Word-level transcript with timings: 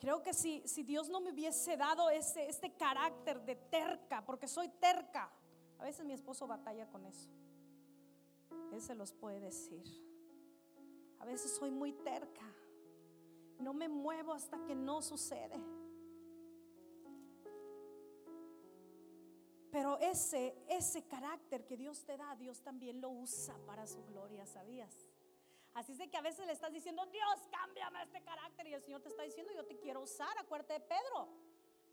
Creo 0.00 0.22
que 0.22 0.34
si, 0.34 0.62
si 0.66 0.82
Dios 0.82 1.08
no 1.08 1.20
me 1.20 1.30
hubiese 1.32 1.76
dado 1.76 2.10
ese, 2.10 2.48
este 2.48 2.74
carácter 2.74 3.40
de 3.44 3.56
terca, 3.56 4.24
porque 4.24 4.46
soy 4.46 4.68
terca, 4.68 5.30
a 5.78 5.84
veces 5.84 6.04
mi 6.04 6.12
esposo 6.12 6.46
batalla 6.46 6.86
con 6.88 7.04
eso. 7.04 7.28
Él 8.72 8.80
se 8.80 8.94
los 8.94 9.12
puede 9.12 9.40
decir. 9.40 9.84
A 11.20 11.24
veces 11.24 11.54
soy 11.54 11.70
muy 11.70 11.92
terca. 11.92 12.44
No 13.58 13.72
me 13.72 13.88
muevo 13.88 14.32
hasta 14.32 14.62
que 14.64 14.74
no 14.74 15.00
sucede. 15.00 15.60
Pero 19.70 19.98
ese, 19.98 20.56
ese 20.68 21.02
carácter 21.06 21.66
que 21.66 21.76
Dios 21.76 22.04
te 22.04 22.16
da, 22.16 22.36
Dios 22.36 22.60
también 22.62 23.00
lo 23.00 23.10
usa 23.10 23.56
para 23.66 23.86
su 23.86 24.04
gloria, 24.04 24.46
¿sabías? 24.46 25.08
Así 25.74 25.92
es 25.92 25.98
de 25.98 26.08
que 26.08 26.16
a 26.16 26.22
veces 26.22 26.46
le 26.46 26.52
estás 26.52 26.72
diciendo, 26.72 27.04
Dios, 27.06 27.48
cámbiame 27.50 28.02
este 28.02 28.22
carácter. 28.22 28.66
Y 28.68 28.74
el 28.74 28.82
Señor 28.82 29.02
te 29.02 29.08
está 29.08 29.22
diciendo, 29.22 29.52
yo 29.52 29.66
te 29.66 29.78
quiero 29.78 30.00
usar. 30.00 30.36
Acuérdate 30.38 30.74
de 30.74 30.80
Pedro. 30.80 31.28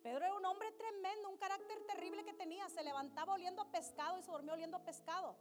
Pedro 0.03 0.25
era 0.25 0.35
un 0.35 0.45
hombre 0.45 0.71
tremendo, 0.71 1.29
un 1.29 1.37
carácter 1.37 1.79
terrible 1.85 2.23
que 2.23 2.33
tenía. 2.33 2.69
Se 2.69 2.83
levantaba 2.83 3.33
oliendo 3.33 3.61
a 3.61 3.71
pescado 3.71 4.17
y 4.17 4.23
se 4.23 4.31
dormía 4.31 4.53
oliendo 4.53 4.77
a 4.77 4.83
pescado. 4.83 5.35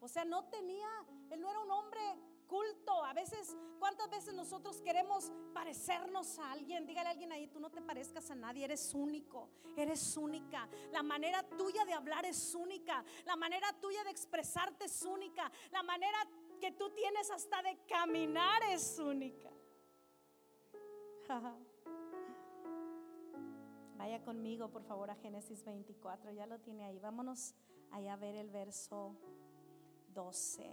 O 0.00 0.08
sea, 0.08 0.24
no 0.24 0.44
tenía, 0.46 0.88
él 1.30 1.40
no 1.40 1.50
era 1.50 1.60
un 1.60 1.70
hombre 1.70 2.00
culto. 2.48 3.04
A 3.04 3.12
veces, 3.12 3.56
¿cuántas 3.78 4.10
veces 4.10 4.34
nosotros 4.34 4.80
queremos 4.82 5.30
parecernos 5.54 6.38
a 6.38 6.52
alguien? 6.52 6.86
Dígale 6.86 7.08
a 7.08 7.12
alguien 7.12 7.32
ahí, 7.32 7.46
tú 7.46 7.60
no 7.60 7.70
te 7.70 7.80
parezcas 7.80 8.30
a 8.30 8.34
nadie, 8.34 8.64
eres 8.64 8.92
único, 8.94 9.48
eres 9.76 10.16
única. 10.16 10.68
La 10.90 11.02
manera 11.02 11.42
tuya 11.56 11.84
de 11.84 11.94
hablar 11.94 12.26
es 12.26 12.54
única. 12.54 13.04
La 13.24 13.36
manera 13.36 13.72
tuya 13.80 14.04
de 14.04 14.10
expresarte 14.10 14.84
es 14.84 15.02
única. 15.02 15.50
La 15.70 15.82
manera 15.82 16.18
que 16.62 16.70
tú 16.70 16.90
tienes 16.90 17.28
hasta 17.28 17.60
de 17.60 17.76
caminar 17.88 18.62
es 18.70 18.96
única. 19.00 19.50
Vaya 23.98 24.22
conmigo, 24.22 24.70
por 24.70 24.84
favor, 24.84 25.10
a 25.10 25.16
Génesis 25.16 25.64
24. 25.64 26.30
Ya 26.30 26.46
lo 26.46 26.60
tiene 26.60 26.84
ahí. 26.84 27.00
Vámonos 27.00 27.56
allá 27.90 28.12
a 28.12 28.16
ver 28.16 28.36
el 28.36 28.48
verso 28.48 29.16
12. 30.14 30.72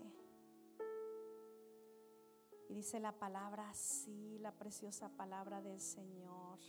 Y 2.69 2.75
dice 2.75 2.99
la 2.99 3.13
palabra 3.13 3.67
así, 3.71 4.37
la 4.37 4.51
preciosa 4.51 5.09
palabra 5.09 5.59
del 5.59 5.81
Señor. 5.81 6.59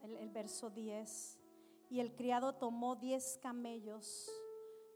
El, 0.00 0.16
el 0.16 0.30
verso 0.30 0.70
10. 0.70 1.40
Y 1.90 1.98
el 1.98 2.14
criado 2.14 2.54
tomó 2.54 2.94
diez 2.94 3.36
camellos 3.42 4.30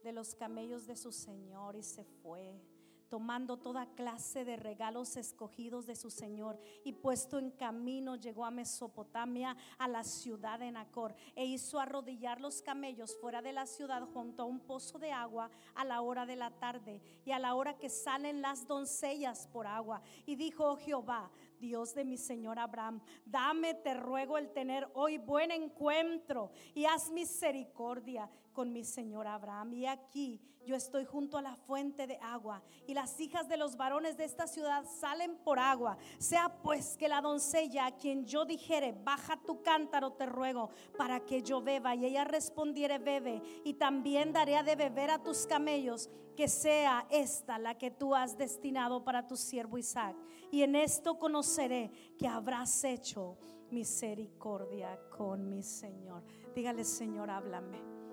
de 0.03 0.13
los 0.13 0.35
camellos 0.35 0.87
de 0.87 0.97
su 0.97 1.13
señor 1.13 1.77
y 1.77 1.83
se 1.83 2.05
fue 2.05 2.61
tomando 3.09 3.57
toda 3.57 3.87
clase 3.95 4.45
de 4.45 4.57
regalos 4.57 5.17
escogidos 5.17 5.87
de 5.87 5.97
su 5.97 6.11
Señor 6.11 6.61
y 6.85 6.93
puesto 6.93 7.39
en 7.39 7.51
camino 7.51 8.17
llegó 8.17 8.45
a 8.45 8.51
Mesopotamia, 8.51 9.57
a 9.79 9.89
la 9.89 10.05
ciudad 10.05 10.59
de 10.59 10.71
Nacor, 10.71 11.15
e 11.35 11.45
hizo 11.45 11.81
arrodillar 11.81 12.41
los 12.41 12.63
camellos 12.63 13.17
fuera 13.21 13.43
de 13.43 13.53
la 13.53 13.67
ciudad 13.67 14.07
junto 14.13 14.43
a 14.43 14.47
un 14.47 14.61
pozo 14.61 14.99
de 14.99 15.13
agua 15.13 15.51
a 15.75 15.85
la 15.85 16.01
hora 16.01 16.27
de 16.27 16.37
la 16.37 16.51
tarde 16.51 17.01
y 17.25 17.33
a 17.33 17.39
la 17.39 17.55
hora 17.55 17.79
que 17.79 17.89
salen 17.89 18.43
las 18.43 18.67
doncellas 18.67 19.47
por 19.49 19.67
agua. 19.67 20.03
Y 20.27 20.37
dijo 20.37 20.71
oh 20.71 20.77
Jehová, 20.77 21.31
Dios 21.59 21.95
de 21.95 22.05
mi 22.05 22.17
Señor 22.17 22.59
Abraham, 22.59 23.01
dame, 23.25 23.75
te 23.75 23.95
ruego, 23.95 24.39
el 24.39 24.53
tener 24.53 24.89
hoy 24.95 25.19
buen 25.19 25.51
encuentro 25.51 26.51
y 26.75 26.85
haz 26.85 27.11
misericordia 27.11 28.31
con 28.53 28.73
mi 28.73 28.85
Señor 28.85 29.27
Abraham. 29.27 29.75
Y 29.75 29.87
aquí 29.87 30.41
yo 30.69 30.77
estoy 30.77 31.07
junto 31.07 31.39
a 31.39 31.43
la 31.43 31.57
fuente 31.57 32.07
de 32.07 32.19
agua 32.21 32.63
y 32.87 32.93
las 32.93 33.19
hijas 33.21 33.49
de 33.49 33.57
los 33.57 33.77
varones 33.77 34.19
de 34.19 34.25
esta 34.25 34.47
ciudad 34.47 34.85
salen 35.01 35.37
por 35.39 35.59
agua. 35.59 35.97
Sea 36.19 36.61
pues 36.63 36.97
que 36.97 37.09
la 37.09 37.23
doncella 37.23 37.87
a 37.87 37.97
quien 37.97 38.27
yo 38.27 38.45
dijere, 38.45 38.93
baja 38.93 39.41
tu 39.47 39.63
cántaro, 39.63 40.13
te 40.13 40.27
ruego, 40.27 40.71
para 40.97 41.21
que 41.21 41.43
yo 41.43 41.63
beba. 41.63 41.95
Y 41.95 42.05
ella 42.05 42.25
respondiere, 42.25 42.99
bebe. 42.99 43.41
Y 43.65 43.75
también 43.75 44.33
daré 44.33 44.63
de 44.63 44.77
beber 44.77 45.11
a 45.11 45.23
tus 45.23 45.47
camellos 45.47 46.11
que 46.37 46.49
sea 46.49 47.07
esta 47.11 47.59
la 47.59 47.77
que 47.77 47.91
tú 47.91 48.15
has 48.15 48.37
destinado 48.37 49.03
para 49.03 49.27
tu 49.27 49.37
siervo 49.37 49.79
Isaac. 49.79 50.17
Y 50.51 50.63
en 50.63 50.77
esto 50.77 51.19
conoceré 51.19 51.91
que 52.19 52.29
habrás 52.29 52.85
hecho 52.85 53.39
misericordia 53.71 55.01
con 55.11 55.49
mi 55.49 55.63
Señor. 55.63 56.23
Dígale, 56.55 56.85
Señor, 56.85 57.31
háblame. 57.31 58.08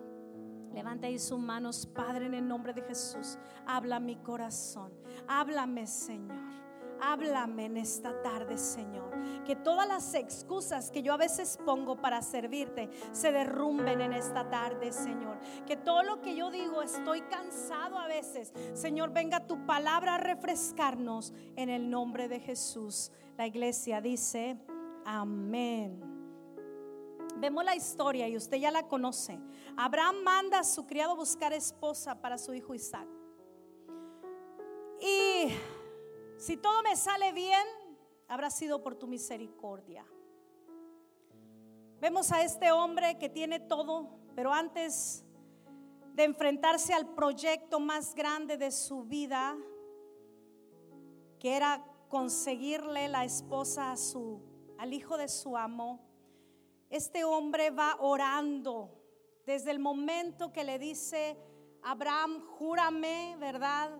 Levanta 0.76 1.08
ahí 1.08 1.18
sus 1.18 1.40
manos, 1.40 1.86
Padre, 1.86 2.26
en 2.26 2.34
el 2.34 2.46
nombre 2.46 2.74
de 2.74 2.82
Jesús. 2.82 3.38
Habla 3.66 4.02
mi 4.02 4.18
corazón. 4.18 4.92
Háblame, 5.26 5.88
Señor. 5.88 6.36
Háblame 7.00 7.66
en 7.66 7.78
esta 7.78 8.22
tarde, 8.22 8.58
Señor. 8.58 9.10
Que 9.46 9.56
todas 9.56 9.88
las 9.88 10.14
excusas 10.14 10.92
que 10.92 11.02
yo 11.02 11.14
a 11.14 11.18
veces 11.18 11.58
pongo 11.66 11.96
para 11.96 12.22
servirte 12.22 12.90
se 13.14 13.32
derrumben 13.32 14.02
en 14.02 14.12
esta 14.12 14.50
tarde, 14.50 14.92
Señor. 14.92 15.40
Que 15.66 15.78
todo 15.78 16.04
lo 16.04 16.22
que 16.22 16.36
yo 16.36 16.52
digo, 16.52 16.82
estoy 16.82 17.22
cansado 17.22 17.98
a 17.98 18.08
veces. 18.08 18.52
Señor, 18.74 19.14
venga 19.14 19.48
tu 19.48 19.66
palabra 19.66 20.16
a 20.16 20.18
refrescarnos 20.18 21.34
en 21.56 21.70
el 21.70 21.90
nombre 21.90 22.28
de 22.28 22.42
Jesús. 22.42 23.14
La 23.38 23.48
iglesia 23.48 24.02
dice, 24.02 24.58
amén. 25.06 26.15
Vemos 27.38 27.66
la 27.66 27.76
historia 27.76 28.28
y 28.28 28.38
usted 28.38 28.58
ya 28.58 28.72
la 28.72 28.88
conoce. 28.88 29.40
Abraham 29.76 30.24
manda 30.24 30.60
a 30.60 30.64
su 30.64 30.86
criado 30.86 31.16
buscar 31.16 31.52
esposa 31.54 32.22
para 32.22 32.38
su 32.38 32.54
hijo 32.54 32.74
Isaac. 32.74 33.08
Y 35.00 35.50
si 36.38 36.58
todo 36.58 36.82
me 36.82 36.96
sale 36.96 37.34
bien, 37.34 37.66
habrá 38.28 38.50
sido 38.50 38.82
por 38.82 38.96
tu 38.96 39.08
misericordia. 39.08 40.06
Vemos 42.00 42.32
a 42.32 42.42
este 42.42 42.72
hombre 42.72 43.18
que 43.18 43.30
tiene 43.30 43.60
todo, 43.60 44.10
pero 44.36 44.54
antes 44.54 45.26
de 46.14 46.24
enfrentarse 46.24 46.94
al 46.94 47.14
proyecto 47.14 47.80
más 47.80 48.16
grande 48.16 48.58
de 48.58 48.72
su 48.72 49.04
vida, 49.04 49.58
que 51.40 51.56
era 51.56 51.86
conseguirle 52.10 53.10
la 53.10 53.26
esposa 53.26 53.92
a 53.92 53.98
su 53.98 54.42
al 54.78 54.94
hijo 54.94 55.18
de 55.18 55.28
su 55.28 55.58
amo, 55.58 56.05
este 56.90 57.24
hombre 57.24 57.70
va 57.72 57.98
orando 58.00 58.92
desde 59.46 59.72
el 59.72 59.80
momento 59.80 60.52
que 60.52 60.64
le 60.64 60.80
dice, 60.80 61.38
Abraham, 61.84 62.42
júrame, 62.58 63.36
¿verdad? 63.40 63.92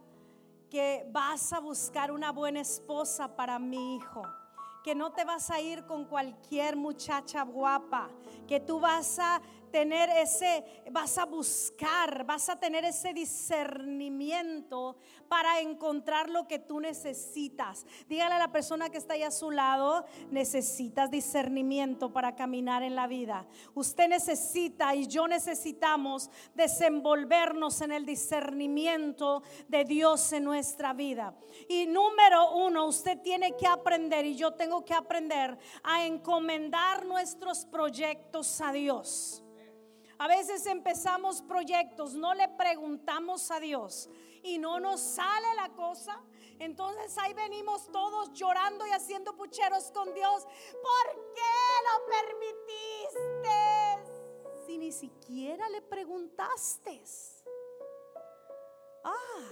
que 0.70 1.08
vas 1.12 1.54
a 1.54 1.60
buscar 1.60 2.12
una 2.12 2.32
buena 2.32 2.60
esposa 2.60 3.36
para 3.36 3.60
mi 3.60 3.96
hijo 3.96 4.24
que 4.86 4.94
no 4.94 5.12
te 5.14 5.26
vas 5.26 5.50
a 5.50 5.60
ir 5.60 5.84
con 5.88 6.06
cualquier 6.06 6.76
muchacha 6.76 7.42
guapa, 7.42 8.08
que 8.48 8.60
tú 8.60 8.80
vas 8.80 9.18
a 9.18 9.42
tener 9.76 10.10
ese, 10.10 10.64
vas 10.90 11.18
a 11.18 11.26
buscar, 11.26 12.24
vas 12.26 12.48
a 12.48 12.58
tener 12.58 12.86
ese 12.86 13.14
discernimiento 13.14 14.96
para 15.28 15.60
encontrar 15.60 16.30
lo 16.30 16.48
que 16.48 16.60
tú 16.60 16.80
necesitas. 16.80 17.86
Dígale 18.08 18.36
a 18.36 18.40
la 18.40 18.54
persona 18.54 18.90
que 18.90 18.98
está 18.98 19.16
ahí 19.16 19.24
a 19.24 19.32
su 19.32 19.52
lado, 19.52 20.06
necesitas 20.32 21.12
discernimiento 21.12 22.14
para 22.14 22.38
caminar 22.38 22.84
en 22.84 22.96
la 22.96 23.06
vida. 23.06 23.46
Usted 23.74 24.08
necesita 24.08 24.96
y 24.96 25.08
yo 25.08 25.28
necesitamos 25.28 26.30
desenvolvernos 26.54 27.82
en 27.82 27.92
el 27.92 28.06
discernimiento 28.06 29.44
de 29.68 29.84
Dios 29.84 30.32
en 30.32 30.46
nuestra 30.46 30.94
vida. 30.94 31.36
Y 31.68 31.86
número 31.86 32.56
uno, 32.56 32.86
usted 32.86 33.20
tiene 33.20 33.58
que 33.58 33.68
aprender 33.68 34.26
y 34.26 34.38
yo 34.38 34.54
tengo 34.54 34.86
que 34.86 34.94
aprender 34.94 35.58
a 35.84 36.06
encomendar 36.06 37.06
nuestros 37.06 37.66
proyectos 37.66 38.62
a 38.62 38.72
Dios. 38.72 39.42
A 40.18 40.28
veces 40.28 40.66
empezamos 40.66 41.42
proyectos, 41.42 42.14
no 42.14 42.34
le 42.34 42.48
preguntamos 42.50 43.52
a 43.52 43.60
Dios 43.60 44.10
y 44.44 44.58
no 44.58 44.80
nos 44.80 45.02
sale 45.02 45.56
la 45.56 45.70
cosa. 45.74 46.22
Entonces 46.60 47.18
ahí 47.18 47.34
venimos 47.34 47.92
todos 47.92 48.32
llorando 48.32 48.88
y 48.88 48.92
haciendo 48.92 49.36
pucheros 49.36 49.92
con 49.92 50.14
Dios. 50.14 50.46
¿Por 50.46 51.34
qué 51.34 51.42
lo 51.84 52.06
permitiste? 52.06 53.56
Si 54.66 54.78
ni 54.78 54.92
siquiera 54.92 55.68
le 55.70 55.82
preguntaste. 55.82 57.04
Ah, 59.04 59.50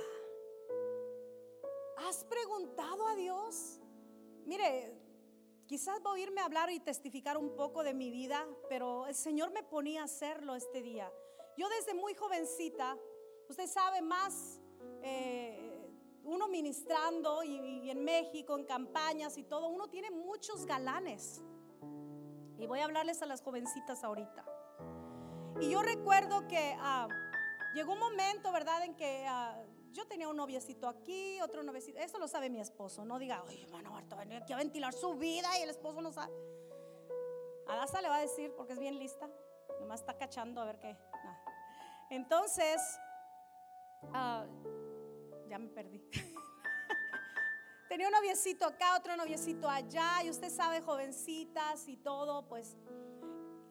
¿has 2.08 2.24
preguntado 2.24 3.06
a 3.08 3.16
Dios? 3.16 3.80
Mire, 4.46 5.03
Quizás 5.68 6.02
voy 6.04 6.24
a 6.24 6.42
a 6.42 6.46
hablar 6.46 6.70
y 6.72 6.80
testificar 6.80 7.38
un 7.38 7.56
poco 7.56 7.84
de 7.84 7.94
mi 7.94 8.10
vida, 8.10 8.46
pero 8.68 9.08
el 9.08 9.16
Señor 9.16 9.52
me 9.52 9.64
ponía 9.64 10.02
a 10.02 10.06
hacerlo 10.06 10.56
este 10.56 10.82
día. 10.82 11.12
Yo 11.58 11.70
desde 11.70 11.94
muy 11.94 12.14
jovencita, 12.16 12.98
usted 13.48 13.68
sabe 13.68 14.02
más, 14.02 14.60
eh, 15.02 15.90
uno 16.24 16.48
ministrando 16.48 17.44
y, 17.44 17.90
en 17.90 18.04
México, 18.04 18.58
en 18.58 18.66
campañas 18.66 19.38
y 19.38 19.44
todo, 19.44 19.70
uno 19.70 19.90
tiene 19.90 20.12
muchos 20.12 20.66
galanes. 20.66 21.42
Y 22.58 22.68
voy 22.68 22.80
a 22.80 22.86
hablarles 22.86 23.22
a 23.22 23.26
las 23.26 23.42
jovencitas 23.42 24.04
ahorita. 24.04 24.46
Y 25.62 25.70
yo 25.70 25.82
recuerdo 25.82 26.48
que 26.48 26.76
ah, 26.80 27.08
llegó 27.74 27.94
un 27.94 28.00
momento, 28.00 28.52
¿verdad?, 28.52 28.84
en 28.84 28.96
que 28.96 29.26
ah, 29.28 29.64
yo 29.94 30.08
tenía 30.08 30.28
un 30.28 30.36
noviecito 30.36 30.88
aquí, 30.88 31.40
otro 31.42 31.62
noviecito. 31.64 32.00
Eso 32.00 32.18
lo 32.18 32.28
sabe 32.28 32.50
mi 32.50 32.60
esposo. 32.60 33.06
No 33.06 33.20
diga, 33.20 33.44
oye, 33.44 33.64
hermano 33.64 33.92
Marta, 33.92 34.16
venir 34.16 34.42
aquí 34.42 34.52
a 34.52 34.58
ventilar 34.58 34.94
su 34.94 35.14
vida 35.14 35.48
y 35.60 35.62
el 35.62 35.70
esposo 35.70 36.02
no 36.02 36.12
sabe. 36.12 36.34
A 37.68 37.76
Daza 37.76 38.02
le 38.02 38.10
va 38.10 38.18
a 38.18 38.22
decir 38.22 38.54
porque 38.58 38.74
es 38.74 38.80
bien 38.80 38.98
lista. 38.98 39.30
Nomás 39.80 40.00
está 40.00 40.18
cachando 40.18 40.62
a 40.62 40.66
ver 40.66 40.80
qué. 40.80 40.98
Entonces, 42.10 42.82
ah, 44.14 44.46
ya 45.48 45.60
me 45.60 45.70
perdí. 45.70 46.04
Tenía 47.88 48.08
un 48.08 48.14
noviecito 48.14 48.66
acá, 48.66 48.98
otro 48.98 49.16
noviecito 49.16 49.70
allá, 49.70 50.24
y 50.24 50.30
usted 50.32 50.50
sabe, 50.50 50.82
jovencitas 50.82 51.88
y 51.88 51.98
todo, 51.98 52.48
pues. 52.48 52.76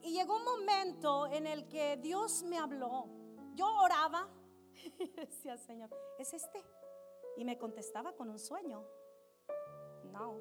Y 0.03 0.13
llegó 0.13 0.37
un 0.37 0.45
momento 0.45 1.27
en 1.27 1.49
el 1.49 1.67
que 1.69 1.97
Dios 1.97 2.45
me 2.45 2.59
habló. 2.59 3.09
Yo 3.55 3.67
oraba 3.67 4.29
decía, 5.17 5.56
Señor, 5.56 5.90
¿es 6.19 6.32
este? 6.32 6.62
Y 7.37 7.44
me 7.44 7.58
contestaba 7.58 8.12
con 8.12 8.29
un 8.29 8.38
sueño. 8.38 8.84
No, 10.12 10.40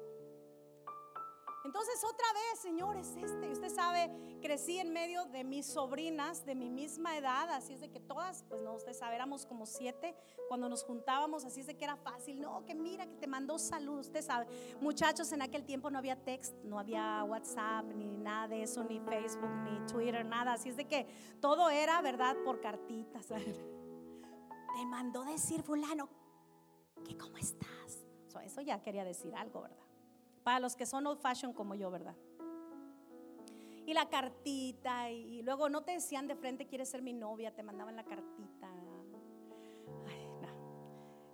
entonces 1.64 2.02
otra 2.02 2.26
vez, 2.32 2.60
Señor, 2.60 2.96
es 2.96 3.14
este. 3.16 3.50
Usted 3.50 3.68
sabe, 3.68 4.10
crecí 4.40 4.78
en 4.78 4.92
medio 4.92 5.26
de 5.26 5.44
mis 5.44 5.66
sobrinas 5.66 6.44
de 6.44 6.54
mi 6.54 6.68
misma 6.68 7.16
edad, 7.16 7.48
así 7.50 7.74
es 7.74 7.80
de 7.80 7.90
que 7.90 8.00
todas, 8.00 8.44
pues 8.48 8.62
no, 8.62 8.74
usted 8.74 8.92
sabe, 8.92 9.14
éramos 9.14 9.46
como 9.46 9.64
siete 9.66 10.14
cuando 10.48 10.68
nos 10.68 10.82
juntábamos, 10.82 11.44
así 11.44 11.60
es 11.60 11.66
de 11.68 11.76
que 11.76 11.84
era 11.84 11.96
fácil. 11.96 12.40
No, 12.40 12.64
que 12.64 12.74
mira, 12.74 13.06
que 13.06 13.16
te 13.16 13.26
mandó 13.28 13.58
salud, 13.58 14.00
usted 14.00 14.22
sabe. 14.22 14.46
Muchachos, 14.80 15.30
en 15.32 15.42
aquel 15.42 15.64
tiempo 15.64 15.90
no 15.90 15.98
había 15.98 16.16
text, 16.16 16.54
no 16.64 16.78
había 16.78 17.22
WhatsApp, 17.24 17.84
ni 17.94 18.10
nada 18.10 18.48
de 18.48 18.64
eso, 18.64 18.82
ni 18.82 18.98
Facebook, 18.98 19.50
ni 19.64 19.86
Twitter, 19.86 20.24
nada. 20.24 20.54
Así 20.54 20.68
es 20.68 20.76
de 20.76 20.86
que 20.86 21.06
todo 21.40 21.70
era, 21.70 22.02
¿verdad? 22.02 22.36
Por 22.44 22.60
cartitas. 22.60 23.28
Te 24.74 24.86
mandó 24.86 25.24
decir 25.24 25.62
fulano, 25.62 26.08
que 27.04 27.16
cómo 27.16 27.36
estás. 27.36 28.04
eso 28.44 28.60
ya 28.60 28.82
quería 28.82 29.04
decir 29.04 29.34
algo, 29.34 29.62
¿verdad? 29.62 29.86
Para 30.42 30.60
los 30.60 30.74
que 30.74 30.86
son 30.86 31.06
old 31.06 31.20
fashion 31.20 31.52
como 31.52 31.74
yo, 31.74 31.90
¿verdad? 31.90 32.16
Y 33.84 33.94
la 33.94 34.08
cartita, 34.08 35.10
y 35.10 35.42
luego 35.42 35.68
no 35.68 35.82
te 35.82 35.92
decían 35.92 36.26
de 36.26 36.36
frente, 36.36 36.66
quieres 36.66 36.88
ser 36.88 37.02
mi 37.02 37.12
novia, 37.12 37.54
te 37.54 37.62
mandaban 37.62 37.96
la 37.96 38.04
cartita. 38.04 38.68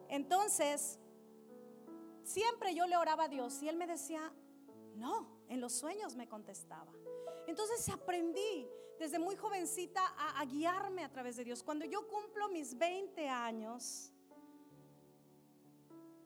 Entonces, 0.09 0.99
siempre 2.25 2.75
yo 2.75 2.87
le 2.87 2.97
oraba 2.97 3.25
a 3.25 3.29
Dios 3.29 3.63
y 3.63 3.69
Él 3.69 3.77
me 3.77 3.87
decía, 3.87 4.33
no, 4.95 5.29
en 5.49 5.61
los 5.61 5.73
sueños 5.73 6.17
me 6.17 6.29
contestaba. 6.29 6.93
Entonces 7.47 7.89
aprendí 7.89 8.69
desde 8.99 9.19
muy 9.19 9.37
jovencita 9.37 10.01
a, 10.17 10.41
a, 10.41 10.45
guiarme 10.45 11.05
a 11.05 11.11
través 11.11 11.37
de 11.37 11.45
Dios. 11.45 11.63
Cuando 11.63 11.85
yo 11.85 12.07
cumplo 12.09 12.49
mis 12.49 12.77
20 12.77 13.29
años, 13.29 14.13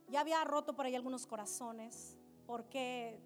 ya 0.08 0.20
había 0.20 0.42
roto 0.44 0.74
por 0.74 0.86
ahí 0.86 0.94
algunos 0.94 1.26
corazones 1.26 2.16
porque 2.46 3.20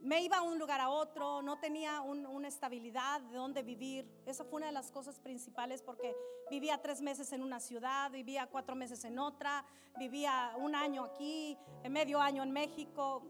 me 0.00 0.20
iba 0.20 0.36
a 0.36 0.42
un 0.42 0.58
lugar 0.58 0.80
a 0.80 0.90
otro, 0.90 1.40
no 1.40 1.58
tenía 1.58 2.02
una 2.02 2.48
estabilidad 2.48 3.22
de 3.22 3.36
dónde 3.36 3.62
vivir. 3.62 4.06
Esa 4.26 4.44
fue 4.44 4.58
una 4.58 4.66
de 4.66 4.72
las 4.72 4.90
cosas 4.90 5.18
principales 5.18 5.80
porque 5.80 6.14
vivía 6.50 6.76
tres 6.82 7.00
meses 7.00 7.32
en 7.32 7.42
una 7.42 7.58
ciudad, 7.58 8.10
vivía 8.10 8.46
cuatro 8.46 8.76
meses 8.76 9.02
en 9.04 9.18
otra, 9.18 9.64
vivía 9.98 10.52
un 10.58 10.74
año 10.74 11.04
aquí, 11.04 11.56
medio 11.88 12.20
año 12.20 12.42
en 12.42 12.50
México. 12.50 13.22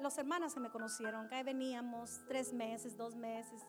Los 0.00 0.16
hermanas 0.16 0.54
que 0.54 0.60
me 0.60 0.70
conocieron, 0.70 1.28
que 1.28 1.42
veníamos 1.42 2.20
tres 2.26 2.52
meses, 2.54 2.96
dos 2.96 3.14
meses 3.14 3.66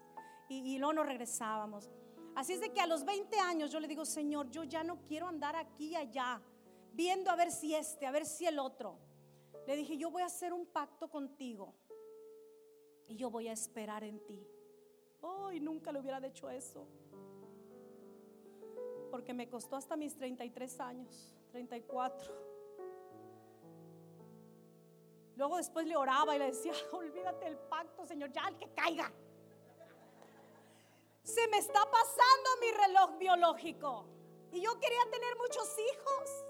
y, 0.59 0.77
luego 0.77 0.93
nos 0.93 1.05
regresábamos. 1.05 1.89
Así 2.35 2.53
es 2.53 2.61
de 2.61 2.71
que 2.71 2.81
a 2.81 2.87
los 2.87 3.05
20 3.05 3.37
años 3.39 3.71
yo 3.71 3.79
le 3.79 3.87
digo, 3.87 4.05
Señor, 4.05 4.49
yo 4.49 4.63
ya 4.63 4.83
no 4.83 5.03
quiero 5.03 5.27
andar 5.27 5.55
aquí 5.55 5.89
y 5.89 5.95
allá, 5.95 6.41
viendo 6.93 7.29
a 7.29 7.35
ver 7.35 7.51
si 7.51 7.75
este, 7.75 8.05
a 8.05 8.11
ver 8.11 8.25
si 8.25 8.45
el 8.45 8.59
otro. 8.59 8.97
Le 9.67 9.75
dije, 9.75 9.97
yo 9.97 10.09
voy 10.11 10.23
a 10.23 10.25
hacer 10.25 10.51
un 10.51 10.65
pacto 10.65 11.09
contigo 11.09 11.73
y 13.07 13.15
yo 13.15 13.29
voy 13.29 13.47
a 13.47 13.53
esperar 13.53 14.03
en 14.03 14.19
ti. 14.25 14.45
Ay, 15.21 15.59
nunca 15.59 15.91
le 15.91 15.99
hubiera 15.99 16.25
hecho 16.25 16.49
eso. 16.49 16.87
Porque 19.09 19.33
me 19.33 19.47
costó 19.47 19.75
hasta 19.75 19.95
mis 19.95 20.15
33 20.17 20.79
años, 20.79 21.35
34. 21.51 22.53
Luego 25.35 25.57
después 25.57 25.87
le 25.87 25.95
oraba 25.95 26.35
y 26.35 26.39
le 26.39 26.45
decía, 26.47 26.73
olvídate 26.91 27.45
del 27.45 27.57
pacto, 27.57 28.05
Señor, 28.05 28.31
ya 28.31 28.47
el 28.47 28.57
que 28.57 28.69
caiga. 28.73 29.11
Se 31.23 31.47
me 31.47 31.57
está 31.57 31.79
pasando 31.89 32.49
mi 32.59 32.71
reloj 32.71 33.17
biológico. 33.17 34.05
Y 34.51 34.61
yo 34.61 34.79
quería 34.79 35.03
tener 35.09 35.35
muchos 35.37 35.67
hijos. 35.79 36.45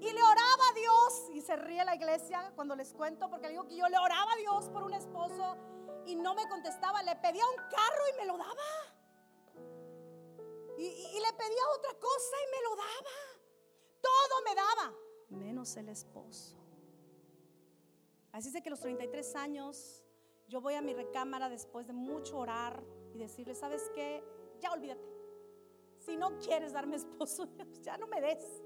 Y 0.00 0.12
le 0.12 0.22
oraba 0.22 0.68
a 0.70 0.74
Dios. 0.74 1.30
Y 1.32 1.40
se 1.40 1.56
ríe 1.56 1.84
la 1.84 1.94
iglesia 1.94 2.52
cuando 2.54 2.74
les 2.74 2.92
cuento, 2.92 3.30
porque 3.30 3.48
digo 3.48 3.66
que 3.66 3.76
yo 3.76 3.88
le 3.88 3.98
oraba 3.98 4.32
a 4.32 4.36
Dios 4.36 4.68
por 4.70 4.82
un 4.82 4.92
esposo 4.92 5.56
y 6.04 6.16
no 6.16 6.34
me 6.34 6.48
contestaba. 6.48 7.02
Le 7.02 7.16
pedía 7.16 7.44
un 7.46 7.56
carro 7.56 8.08
y 8.12 8.16
me 8.18 8.26
lo 8.26 8.36
daba. 8.36 8.94
Y, 10.76 11.20
le 11.20 11.32
pedía 11.32 11.62
otra 11.76 11.94
cosa 11.98 12.36
y 12.46 12.50
me 12.50 12.62
lo 12.62 12.76
daba. 12.76 13.16
Todo 14.00 14.42
me 14.44 14.54
daba, 14.54 14.94
menos 15.30 15.76
el 15.76 15.88
esposo. 15.88 16.56
Así 18.32 18.48
es 18.48 18.54
de 18.54 18.62
que 18.62 18.70
los 18.70 18.80
33 18.80 19.36
años 19.36 20.03
yo 20.48 20.60
voy 20.60 20.74
a 20.74 20.82
mi 20.82 20.92
recámara 20.92 21.48
después 21.48 21.86
de 21.86 21.92
mucho 21.92 22.38
orar 22.38 22.82
y 23.14 23.18
decirle, 23.18 23.54
¿sabes 23.54 23.90
qué? 23.94 24.22
Ya 24.60 24.72
olvídate. 24.72 25.14
Si 25.98 26.16
no 26.16 26.38
quieres 26.38 26.72
darme 26.72 26.96
esposo, 27.02 27.48
ya 27.82 27.96
no 27.96 28.06
me 28.06 28.20
des. 28.20 28.62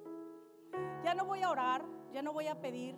Ya 1.05 1.15
no 1.15 1.25
voy 1.25 1.43
a 1.43 1.51
orar, 1.51 1.85
ya 2.13 2.23
no 2.23 2.33
voy 2.33 2.49
a 2.49 2.61
pedir. 2.61 2.97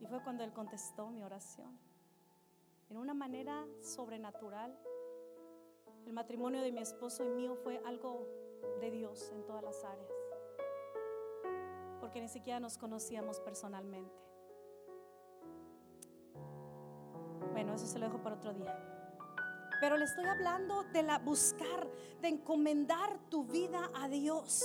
Y 0.00 0.06
fue 0.06 0.22
cuando 0.22 0.42
Él 0.42 0.52
contestó 0.52 1.08
mi 1.10 1.22
oración. 1.22 1.78
En 2.90 2.96
una 2.96 3.14
manera 3.14 3.66
sobrenatural. 3.80 4.76
El 6.04 6.12
matrimonio 6.12 6.60
de 6.60 6.72
mi 6.72 6.80
esposo 6.80 7.24
y 7.24 7.28
mío 7.28 7.54
fue 7.54 7.80
algo 7.86 8.26
de 8.80 8.90
Dios 8.90 9.30
en 9.32 9.46
todas 9.46 9.62
las 9.62 9.84
áreas. 9.84 10.10
Porque 12.00 12.20
ni 12.20 12.28
siquiera 12.28 12.58
nos 12.58 12.76
conocíamos 12.76 13.38
personalmente. 13.38 14.31
Bueno, 17.52 17.74
eso 17.74 17.86
se 17.86 17.98
lo 17.98 18.06
dejo 18.06 18.18
para 18.22 18.36
otro 18.36 18.52
día. 18.54 18.74
Pero 19.80 19.96
le 19.96 20.04
estoy 20.04 20.24
hablando 20.24 20.84
de 20.84 21.02
la 21.02 21.18
buscar, 21.18 21.88
de 22.20 22.28
encomendar 22.28 23.18
tu 23.28 23.44
vida 23.44 23.90
a 23.94 24.08
Dios. 24.08 24.62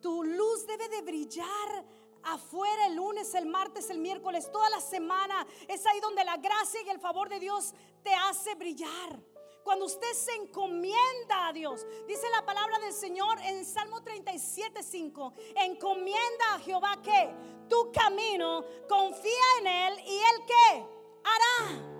Tu 0.00 0.24
luz 0.24 0.66
debe 0.66 0.88
de 0.88 1.02
brillar 1.02 1.84
afuera 2.22 2.86
el 2.86 2.96
lunes, 2.96 3.34
el 3.34 3.46
martes, 3.46 3.90
el 3.90 3.98
miércoles, 3.98 4.50
toda 4.50 4.68
la 4.70 4.80
semana. 4.80 5.46
Es 5.68 5.86
ahí 5.86 6.00
donde 6.00 6.24
la 6.24 6.36
gracia 6.36 6.80
y 6.84 6.88
el 6.88 6.98
favor 6.98 7.28
de 7.28 7.40
Dios 7.40 7.74
te 8.02 8.12
hace 8.14 8.54
brillar. 8.54 9.20
Cuando 9.64 9.84
usted 9.84 10.12
se 10.14 10.34
encomienda 10.34 11.48
a 11.48 11.52
Dios, 11.52 11.86
dice 12.06 12.28
la 12.30 12.44
palabra 12.44 12.78
del 12.78 12.92
Señor 12.92 13.38
en 13.42 13.64
Salmo 13.64 14.02
37, 14.02 14.82
5, 14.82 15.32
encomienda 15.56 16.54
a 16.54 16.58
Jehová 16.58 17.00
que 17.02 17.30
tu 17.68 17.92
camino, 17.92 18.64
confía 18.88 19.58
en 19.60 19.66
Él 19.66 19.94
y 20.06 20.16
Él 20.18 20.46
que 20.46 20.86
hará. 21.24 21.90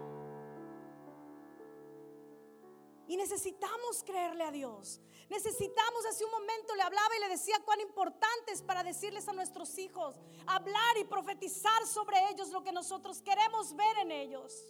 Y 3.07 3.17
necesitamos 3.17 4.03
creerle 4.05 4.45
a 4.45 4.51
Dios. 4.51 5.01
Necesitamos, 5.29 6.07
hace 6.07 6.25
un 6.25 6.31
momento 6.33 6.75
le 6.75 6.83
hablaba 6.83 7.17
y 7.17 7.21
le 7.21 7.29
decía 7.29 7.61
cuán 7.65 7.81
importante 7.81 8.53
es 8.53 8.63
para 8.63 8.83
decirles 8.83 9.29
a 9.29 9.33
nuestros 9.33 9.79
hijos, 9.79 10.17
hablar 10.47 10.99
y 10.99 11.05
profetizar 11.05 11.87
sobre 11.87 12.19
ellos 12.31 12.49
lo 12.51 12.65
que 12.65 12.73
nosotros 12.73 13.23
queremos 13.23 13.75
ver 13.77 13.99
en 13.99 14.11
ellos. 14.11 14.65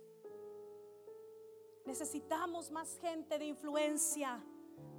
Necesitamos 1.87 2.70
más 2.70 2.99
gente 3.00 3.38
de 3.38 3.46
influencia 3.46 4.42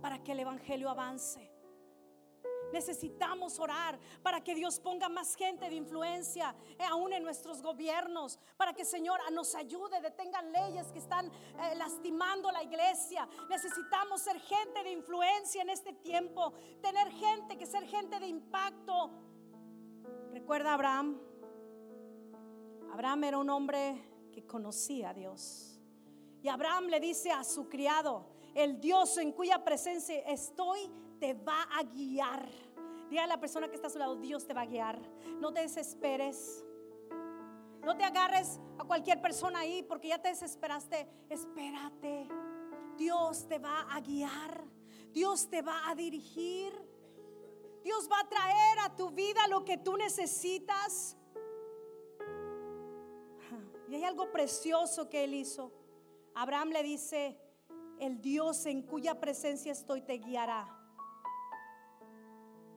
para 0.01 0.21
que 0.23 0.31
el 0.31 0.39
Evangelio 0.39 0.89
avance. 0.89 1.51
Necesitamos 2.71 3.59
orar 3.59 3.99
para 4.23 4.41
que 4.41 4.55
Dios 4.55 4.79
ponga 4.79 5.09
más 5.09 5.35
gente 5.35 5.69
de 5.69 5.75
influencia, 5.75 6.55
eh, 6.79 6.85
aún 6.89 7.11
en 7.13 7.23
nuestros 7.23 7.61
gobiernos, 7.61 8.39
para 8.57 8.73
que 8.73 8.85
Señor 8.85 9.19
nos 9.31 9.55
ayude, 9.55 10.01
detengan 10.01 10.51
leyes 10.51 10.87
que 10.91 10.99
están 10.99 11.27
eh, 11.27 11.75
lastimando 11.75 12.49
la 12.51 12.63
iglesia. 12.63 13.27
Necesitamos 13.49 14.21
ser 14.21 14.39
gente 14.39 14.83
de 14.83 14.91
influencia 14.91 15.61
en 15.61 15.69
este 15.69 15.93
tiempo, 15.93 16.53
tener 16.81 17.11
gente 17.11 17.57
que 17.57 17.65
ser 17.65 17.85
gente 17.85 18.19
de 18.19 18.27
impacto. 18.27 19.11
Recuerda 20.31 20.71
a 20.71 20.73
Abraham. 20.75 21.19
Abraham 22.93 23.23
era 23.25 23.37
un 23.37 23.49
hombre 23.49 24.01
que 24.31 24.45
conocía 24.45 25.09
a 25.09 25.13
Dios. 25.13 25.70
Y 26.41 26.49
Abraham 26.49 26.87
le 26.87 26.99
dice 26.99 27.31
a 27.31 27.43
su 27.43 27.69
criado, 27.69 28.25
el 28.55 28.79
Dios 28.81 29.17
en 29.17 29.31
cuya 29.31 29.63
presencia 29.63 30.19
estoy, 30.21 30.89
te 31.19 31.33
va 31.33 31.63
a 31.71 31.83
guiar. 31.83 32.49
Diga 33.09 33.25
a 33.25 33.27
la 33.27 33.39
persona 33.39 33.67
que 33.67 33.75
está 33.75 33.87
a 33.87 33.91
su 33.91 33.99
lado, 33.99 34.15
Dios 34.15 34.47
te 34.47 34.53
va 34.53 34.61
a 34.61 34.65
guiar. 34.65 34.99
No 35.39 35.53
te 35.53 35.61
desesperes. 35.61 36.65
No 37.83 37.95
te 37.97 38.03
agarres 38.03 38.59
a 38.77 38.83
cualquier 38.83 39.21
persona 39.21 39.59
ahí 39.59 39.83
porque 39.83 40.07
ya 40.07 40.21
te 40.21 40.29
desesperaste. 40.29 41.07
Espérate. 41.29 42.27
Dios 42.97 43.47
te 43.47 43.59
va 43.59 43.81
a 43.91 43.99
guiar. 43.99 44.63
Dios 45.11 45.49
te 45.49 45.61
va 45.61 45.89
a 45.89 45.95
dirigir. 45.95 46.73
Dios 47.83 48.07
va 48.11 48.19
a 48.19 48.29
traer 48.29 48.79
a 48.79 48.95
tu 48.95 49.09
vida 49.11 49.47
lo 49.47 49.65
que 49.65 49.77
tú 49.77 49.97
necesitas. 49.97 51.17
Y 53.89 53.95
hay 53.95 54.05
algo 54.05 54.31
precioso 54.31 55.09
que 55.09 55.25
él 55.25 55.33
hizo. 55.33 55.73
Abraham 56.35 56.69
le 56.69 56.83
dice, 56.83 57.37
el 57.99 58.21
Dios 58.21 58.65
en 58.65 58.81
cuya 58.81 59.19
presencia 59.19 59.71
estoy 59.71 60.01
te 60.01 60.13
guiará. 60.13 60.77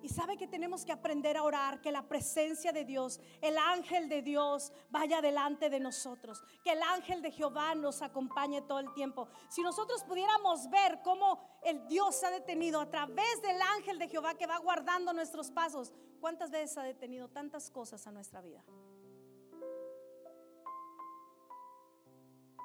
Y 0.02 0.10
sabe 0.10 0.36
que 0.36 0.46
tenemos 0.46 0.84
que 0.84 0.92
aprender 0.92 1.38
a 1.38 1.42
orar, 1.42 1.80
que 1.80 1.90
la 1.90 2.06
presencia 2.06 2.72
de 2.72 2.84
Dios, 2.84 3.18
el 3.40 3.56
ángel 3.56 4.10
de 4.10 4.20
Dios 4.20 4.70
vaya 4.90 5.22
delante 5.22 5.70
de 5.70 5.80
nosotros, 5.80 6.42
que 6.62 6.72
el 6.72 6.82
ángel 6.82 7.22
de 7.22 7.30
Jehová 7.30 7.74
nos 7.74 8.02
acompañe 8.02 8.60
todo 8.60 8.80
el 8.80 8.92
tiempo. 8.92 9.28
Si 9.48 9.62
nosotros 9.62 10.04
pudiéramos 10.04 10.68
ver 10.68 11.00
cómo 11.02 11.40
el 11.62 11.88
Dios 11.88 12.22
ha 12.22 12.30
detenido 12.30 12.82
a 12.82 12.90
través 12.90 13.40
del 13.40 13.62
ángel 13.78 13.98
de 13.98 14.08
Jehová 14.08 14.34
que 14.34 14.46
va 14.46 14.58
guardando 14.58 15.14
nuestros 15.14 15.50
pasos, 15.50 15.90
¿cuántas 16.20 16.50
veces 16.50 16.76
ha 16.76 16.82
detenido 16.82 17.30
tantas 17.30 17.70
cosas 17.70 18.06
a 18.06 18.12
nuestra 18.12 18.42
vida? 18.42 18.62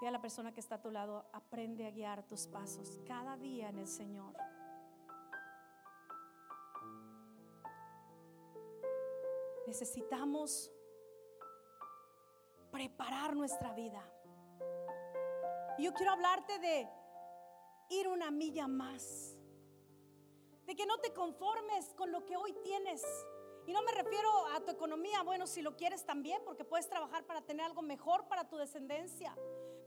Y 0.01 0.05
a 0.05 0.11
la 0.11 0.21
persona 0.21 0.53
que 0.53 0.61
está 0.61 0.75
a 0.75 0.81
tu 0.81 0.91
lado, 0.91 1.25
aprende 1.33 1.85
a 1.85 1.91
guiar 1.91 2.23
tus 2.23 2.47
pasos 2.47 2.99
cada 3.05 3.35
día 3.35 3.69
en 3.69 3.79
el 3.79 3.87
Señor. 3.87 4.33
Necesitamos 9.67 10.71
preparar 12.71 13.35
nuestra 13.35 13.73
vida. 13.73 14.03
Yo 15.77 15.93
quiero 15.93 16.13
hablarte 16.13 16.59
de 16.59 16.87
ir 17.89 18.07
una 18.07 18.31
milla 18.31 18.67
más. 18.67 19.35
De 20.65 20.75
que 20.75 20.85
no 20.85 20.99
te 20.99 21.13
conformes 21.13 21.93
con 21.95 22.11
lo 22.11 22.25
que 22.25 22.37
hoy 22.37 22.53
tienes. 22.63 23.03
Y 23.65 23.73
no 23.73 23.81
me 23.83 23.91
refiero 23.91 24.29
a 24.55 24.61
tu 24.61 24.71
economía, 24.71 25.23
bueno, 25.23 25.45
si 25.45 25.61
lo 25.61 25.75
quieres 25.75 26.05
también, 26.05 26.41
porque 26.45 26.63
puedes 26.63 26.87
trabajar 26.87 27.25
para 27.25 27.41
tener 27.41 27.65
algo 27.65 27.81
mejor 27.81 28.27
para 28.27 28.47
tu 28.47 28.57
descendencia. 28.57 29.35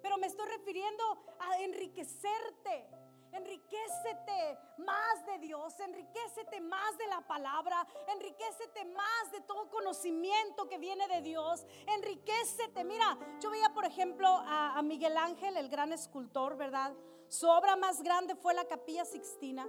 Pero 0.02 0.18
me 0.18 0.26
estoy 0.26 0.49
refiriendo 0.49 1.04
a 1.38 1.59
enriquecerte 1.61 2.88
Enriquecete 3.32 4.59
más 4.76 5.25
de 5.25 5.38
Dios, 5.38 5.80
enriquecete 5.80 6.61
más 6.61 6.99
de 6.99 7.06
la 7.06 7.23
palabra, 7.23 7.87
enriquecete 8.09 8.85
más 8.85 9.32
de 9.32 9.40
todo 9.40 9.71
conocimiento 9.71 10.68
que 10.68 10.76
viene 10.76 11.09
de 11.09 11.23
Dios, 11.23 11.64
enriquecete. 11.87 12.85
Mira, 12.85 13.18
yo 13.40 13.50
veía 13.50 13.71
por 13.71 13.87
ejemplo 13.87 14.28
a, 14.28 14.78
a 14.78 14.82
Miguel 14.82 15.16
Ángel, 15.16 15.56
el 15.56 15.71
gran 15.71 15.94
escultor, 15.94 16.59
¿verdad? 16.59 16.92
Su 17.28 17.49
obra 17.49 17.75
más 17.75 18.02
grande 18.02 18.35
fue 18.35 18.52
la 18.52 18.66
capilla 18.66 19.06
Sixtina 19.06 19.66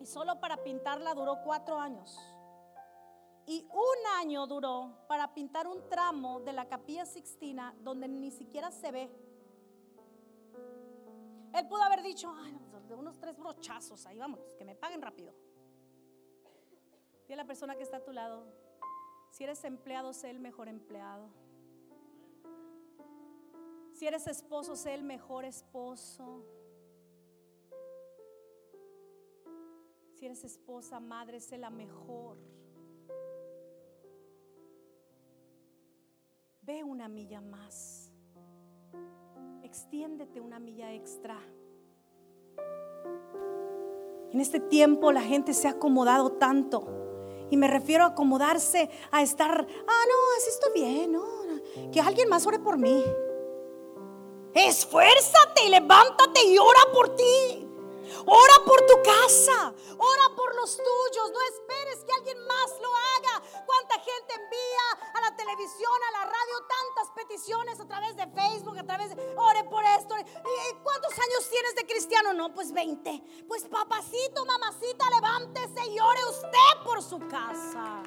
y 0.00 0.06
solo 0.06 0.40
para 0.40 0.64
pintarla 0.64 1.12
duró 1.12 1.42
cuatro 1.44 1.78
años. 1.78 2.18
Y 3.46 3.68
un 3.70 4.06
año 4.20 4.46
duró 4.46 5.04
para 5.06 5.34
pintar 5.34 5.66
un 5.66 5.86
tramo 5.90 6.40
de 6.40 6.54
la 6.54 6.66
capilla 6.66 7.04
Sixtina 7.04 7.74
donde 7.80 8.08
ni 8.08 8.30
siquiera 8.30 8.70
se 8.70 8.90
ve 8.90 9.10
él 11.54 11.66
pudo 11.68 11.82
haber 11.82 12.02
dicho, 12.02 12.32
Ay, 12.36 12.58
de 12.88 12.94
unos 12.94 13.18
tres 13.18 13.36
brochazos, 13.36 14.04
ahí 14.06 14.18
vamos, 14.18 14.40
que 14.56 14.64
me 14.64 14.74
paguen 14.74 15.00
rápido. 15.00 15.34
Dile 17.22 17.34
a 17.34 17.36
la 17.38 17.46
persona 17.46 17.76
que 17.76 17.82
está 17.82 17.98
a 17.98 18.04
tu 18.04 18.12
lado, 18.12 18.46
si 19.30 19.42
eres 19.42 19.64
empleado, 19.64 20.12
sé 20.12 20.30
el 20.30 20.38
mejor 20.38 20.68
empleado. 20.68 21.28
Si 23.94 24.06
eres 24.06 24.26
esposo, 24.26 24.76
sé 24.76 24.94
el 24.94 25.02
mejor 25.02 25.44
esposo. 25.44 26.44
Si 30.14 30.26
eres 30.26 30.44
esposa, 30.44 31.00
madre, 31.00 31.40
sé 31.40 31.58
la 31.58 31.70
mejor. 31.70 32.38
Ve 36.62 36.84
una 36.84 37.08
milla 37.08 37.40
más 37.40 38.03
extiéndete 39.74 40.40
una 40.40 40.60
milla 40.60 40.92
extra. 40.92 41.36
En 44.30 44.40
este 44.40 44.60
tiempo 44.60 45.10
la 45.10 45.20
gente 45.20 45.52
se 45.52 45.66
ha 45.66 45.72
acomodado 45.72 46.30
tanto. 46.30 46.86
Y 47.50 47.56
me 47.56 47.66
refiero 47.66 48.04
a 48.04 48.08
acomodarse, 48.08 48.88
a 49.10 49.20
estar, 49.20 49.50
ah, 49.50 50.04
no, 50.08 50.14
así 50.38 50.50
estoy 50.50 50.72
bien, 50.74 51.12
no, 51.12 51.24
que 51.90 52.00
alguien 52.00 52.28
más 52.28 52.46
ore 52.46 52.60
por 52.60 52.78
mí. 52.78 53.02
Esfuérzate 54.54 55.64
y 55.66 55.70
levántate 55.70 56.44
y 56.44 56.56
ora 56.56 56.92
por 56.92 57.16
ti. 57.16 57.68
Ora 58.26 58.54
por 58.64 58.80
tu 58.86 59.02
casa, 59.02 59.74
ora 59.98 60.36
por 60.36 60.54
los 60.54 60.76
tuyos. 60.76 61.32
No 61.32 61.40
esperes 61.84 62.04
que 62.04 62.12
alguien 62.12 62.46
más 62.46 62.70
lo 62.80 62.88
haga. 62.88 63.64
¿Cuánta 63.66 63.94
gente 63.94 64.34
envía 64.34 65.10
a 65.14 65.20
la 65.20 65.36
televisión, 65.36 65.92
a 66.08 66.18
la 66.18 66.24
radio, 66.24 66.66
tantas 66.68 67.14
peticiones 67.14 67.80
a 67.80 67.86
través 67.86 68.16
de 68.16 68.26
Facebook, 68.28 68.78
a 68.78 68.84
través 68.84 69.14
de, 69.14 69.34
ore 69.36 69.64
por 69.64 69.84
esto? 69.84 70.14
¿Y 70.18 70.74
cuántos 70.82 71.12
años 71.12 71.50
tienes 71.50 71.74
de 71.74 71.86
cristiano? 71.86 72.32
No, 72.32 72.54
pues 72.54 72.72
20. 72.72 73.22
Pues 73.48 73.64
papacito, 73.64 74.44
mamacita, 74.44 75.10
levántese 75.10 75.86
y 75.90 76.00
ore 76.00 76.24
usted 76.26 76.84
por 76.84 77.02
su 77.02 77.18
casa. 77.28 78.02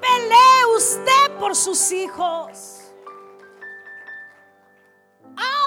Pelee 0.00 0.76
usted 0.76 1.38
por 1.38 1.54
sus 1.54 1.92
hijos 1.92 2.80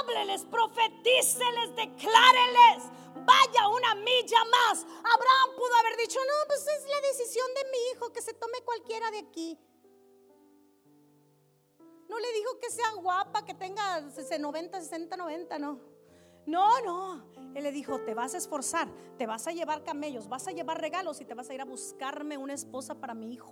hábleles, 0.07 0.45
profetíceles, 0.45 1.75
decláreles. 1.75 2.83
Vaya 3.25 3.67
una 3.69 3.95
milla 3.95 4.43
más. 4.45 4.83
Abraham 4.83 5.55
pudo 5.55 5.75
haber 5.79 5.97
dicho, 5.97 6.19
no, 6.19 6.47
pues 6.47 6.67
es 6.67 6.89
la 6.89 7.01
decisión 7.01 7.47
de 7.55 7.71
mi 7.71 7.77
hijo 7.91 8.11
que 8.11 8.21
se 8.21 8.33
tome 8.33 8.61
cualquiera 8.63 9.11
de 9.11 9.19
aquí. 9.19 9.59
No 12.07 12.19
le 12.19 12.33
dijo 12.33 12.59
que 12.59 12.71
sea 12.71 12.91
guapa, 12.93 13.45
que 13.45 13.53
tenga 13.53 14.01
90, 14.01 14.81
60, 14.81 15.17
90, 15.17 15.59
no. 15.59 15.79
No, 16.45 16.81
no. 16.81 17.25
Él 17.53 17.63
le 17.63 17.71
dijo, 17.71 17.99
te 18.01 18.13
vas 18.13 18.33
a 18.33 18.37
esforzar, 18.37 18.87
te 19.17 19.25
vas 19.25 19.47
a 19.47 19.51
llevar 19.51 19.83
camellos, 19.83 20.29
vas 20.29 20.47
a 20.47 20.51
llevar 20.51 20.79
regalos 20.79 21.19
y 21.19 21.25
te 21.25 21.33
vas 21.33 21.49
a 21.49 21.53
ir 21.53 21.61
a 21.61 21.65
buscarme 21.65 22.37
una 22.37 22.53
esposa 22.53 22.95
para 22.95 23.13
mi 23.13 23.33
hijo. 23.33 23.51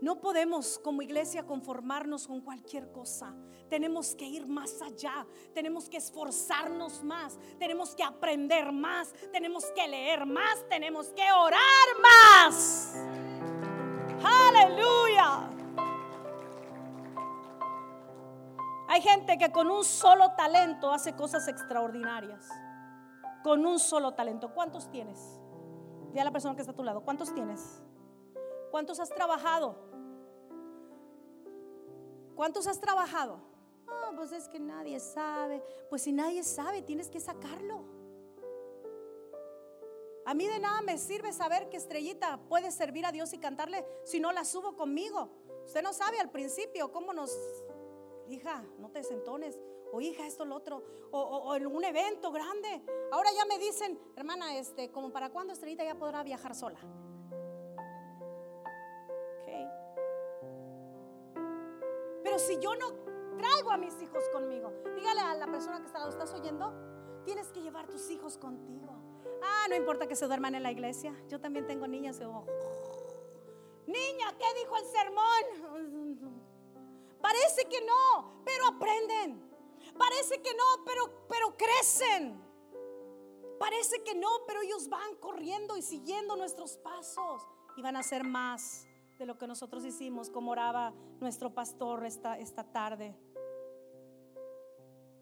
No 0.00 0.20
podemos 0.20 0.78
como 0.78 1.02
iglesia 1.02 1.44
conformarnos 1.44 2.28
con 2.28 2.40
cualquier 2.40 2.92
cosa. 2.92 3.34
Tenemos 3.68 4.14
que 4.14 4.26
ir 4.26 4.46
más 4.46 4.80
allá. 4.80 5.26
Tenemos 5.52 5.88
que 5.88 5.96
esforzarnos 5.96 7.02
más. 7.02 7.36
Tenemos 7.58 7.96
que 7.96 8.04
aprender 8.04 8.70
más. 8.70 9.12
Tenemos 9.32 9.66
que 9.74 9.88
leer 9.88 10.24
más. 10.24 10.64
Tenemos 10.68 11.08
que 11.08 11.30
orar 11.32 11.60
más. 12.00 12.94
Aleluya. 14.22 15.50
Hay 18.88 19.02
gente 19.02 19.36
que 19.36 19.50
con 19.50 19.68
un 19.68 19.84
solo 19.84 20.32
talento 20.36 20.92
hace 20.92 21.16
cosas 21.16 21.48
extraordinarias. 21.48 22.48
Con 23.42 23.66
un 23.66 23.80
solo 23.80 24.14
talento. 24.14 24.54
¿Cuántos 24.54 24.90
tienes? 24.92 25.18
Dile 26.10 26.20
a 26.20 26.24
la 26.24 26.30
persona 26.30 26.54
que 26.54 26.62
está 26.62 26.72
a 26.72 26.76
tu 26.76 26.84
lado. 26.84 27.00
¿Cuántos 27.00 27.34
tienes? 27.34 27.82
¿Cuántos 28.70 29.00
has 29.00 29.10
trabajado? 29.10 29.87
¿Cuántos 32.38 32.68
has 32.68 32.78
trabajado? 32.78 33.40
Ah, 33.88 34.12
pues 34.14 34.30
es 34.30 34.48
que 34.48 34.60
nadie 34.60 35.00
sabe. 35.00 35.60
Pues 35.90 36.02
si 36.02 36.12
nadie 36.12 36.44
sabe, 36.44 36.82
tienes 36.82 37.10
que 37.10 37.18
sacarlo. 37.18 37.82
A 40.24 40.34
mí 40.34 40.46
de 40.46 40.60
nada 40.60 40.80
me 40.82 40.98
sirve 40.98 41.32
saber 41.32 41.68
que 41.68 41.78
Estrellita 41.78 42.38
puede 42.48 42.70
servir 42.70 43.04
a 43.06 43.10
Dios 43.10 43.32
y 43.32 43.38
cantarle 43.38 43.84
si 44.04 44.20
no 44.20 44.30
la 44.30 44.44
subo 44.44 44.76
conmigo. 44.76 45.28
Usted 45.66 45.82
no 45.82 45.92
sabe 45.92 46.20
al 46.20 46.30
principio 46.30 46.92
cómo 46.92 47.12
nos, 47.12 47.36
hija, 48.28 48.64
no 48.78 48.88
te 48.92 49.00
desentones, 49.00 49.58
o 49.92 50.00
hija, 50.00 50.24
esto, 50.24 50.44
lo 50.44 50.54
otro, 50.54 50.84
o, 51.10 51.56
en 51.56 51.66
un 51.66 51.82
evento 51.82 52.30
grande. 52.30 52.84
Ahora 53.10 53.30
ya 53.34 53.46
me 53.46 53.58
dicen, 53.58 53.98
hermana, 54.14 54.56
este, 54.56 54.92
como 54.92 55.10
para 55.10 55.30
cuándo 55.30 55.54
Estrellita 55.54 55.82
ya 55.82 55.96
podrá 55.96 56.22
viajar 56.22 56.54
sola. 56.54 56.78
Si 62.38 62.58
yo 62.58 62.74
no 62.74 62.92
traigo 63.36 63.70
a 63.70 63.76
mis 63.76 64.00
hijos 64.02 64.24
conmigo, 64.32 64.72
dígale 64.96 65.20
a 65.20 65.34
la 65.34 65.46
persona 65.46 65.80
que 65.80 65.86
está 65.86 65.98
lado, 65.98 66.10
¿estás 66.10 66.32
oyendo? 66.32 66.72
Tienes 67.24 67.48
que 67.48 67.60
llevar 67.60 67.86
tus 67.88 68.10
hijos 68.10 68.38
contigo. 68.38 68.94
Ah, 69.42 69.66
no 69.68 69.76
importa 69.76 70.06
que 70.06 70.16
se 70.16 70.26
duerman 70.26 70.54
en 70.54 70.62
la 70.62 70.72
iglesia. 70.72 71.14
Yo 71.28 71.40
también 71.40 71.66
tengo 71.66 71.86
niñas. 71.86 72.18
Niña, 73.86 74.36
¿qué 74.38 74.44
dijo 74.58 74.76
el 74.76 74.84
sermón? 74.86 75.44
Parece 77.20 77.66
que 77.68 77.84
no, 77.84 78.42
pero 78.44 78.66
aprenden. 78.66 79.48
Parece 79.96 80.40
que 80.42 80.54
no, 80.54 80.84
pero, 80.84 81.26
pero 81.28 81.56
crecen. 81.56 82.42
Parece 83.58 84.02
que 84.04 84.14
no, 84.14 84.28
pero 84.46 84.62
ellos 84.62 84.88
van 84.88 85.16
corriendo 85.16 85.76
y 85.76 85.82
siguiendo 85.82 86.36
nuestros 86.36 86.76
pasos 86.78 87.46
y 87.76 87.82
van 87.82 87.96
a 87.96 88.02
ser 88.02 88.24
más 88.24 88.87
de 89.18 89.26
lo 89.26 89.36
que 89.36 89.46
nosotros 89.46 89.84
hicimos, 89.84 90.30
como 90.30 90.52
oraba 90.52 90.94
nuestro 91.20 91.52
pastor 91.52 92.06
esta, 92.06 92.38
esta 92.38 92.64
tarde. 92.64 93.16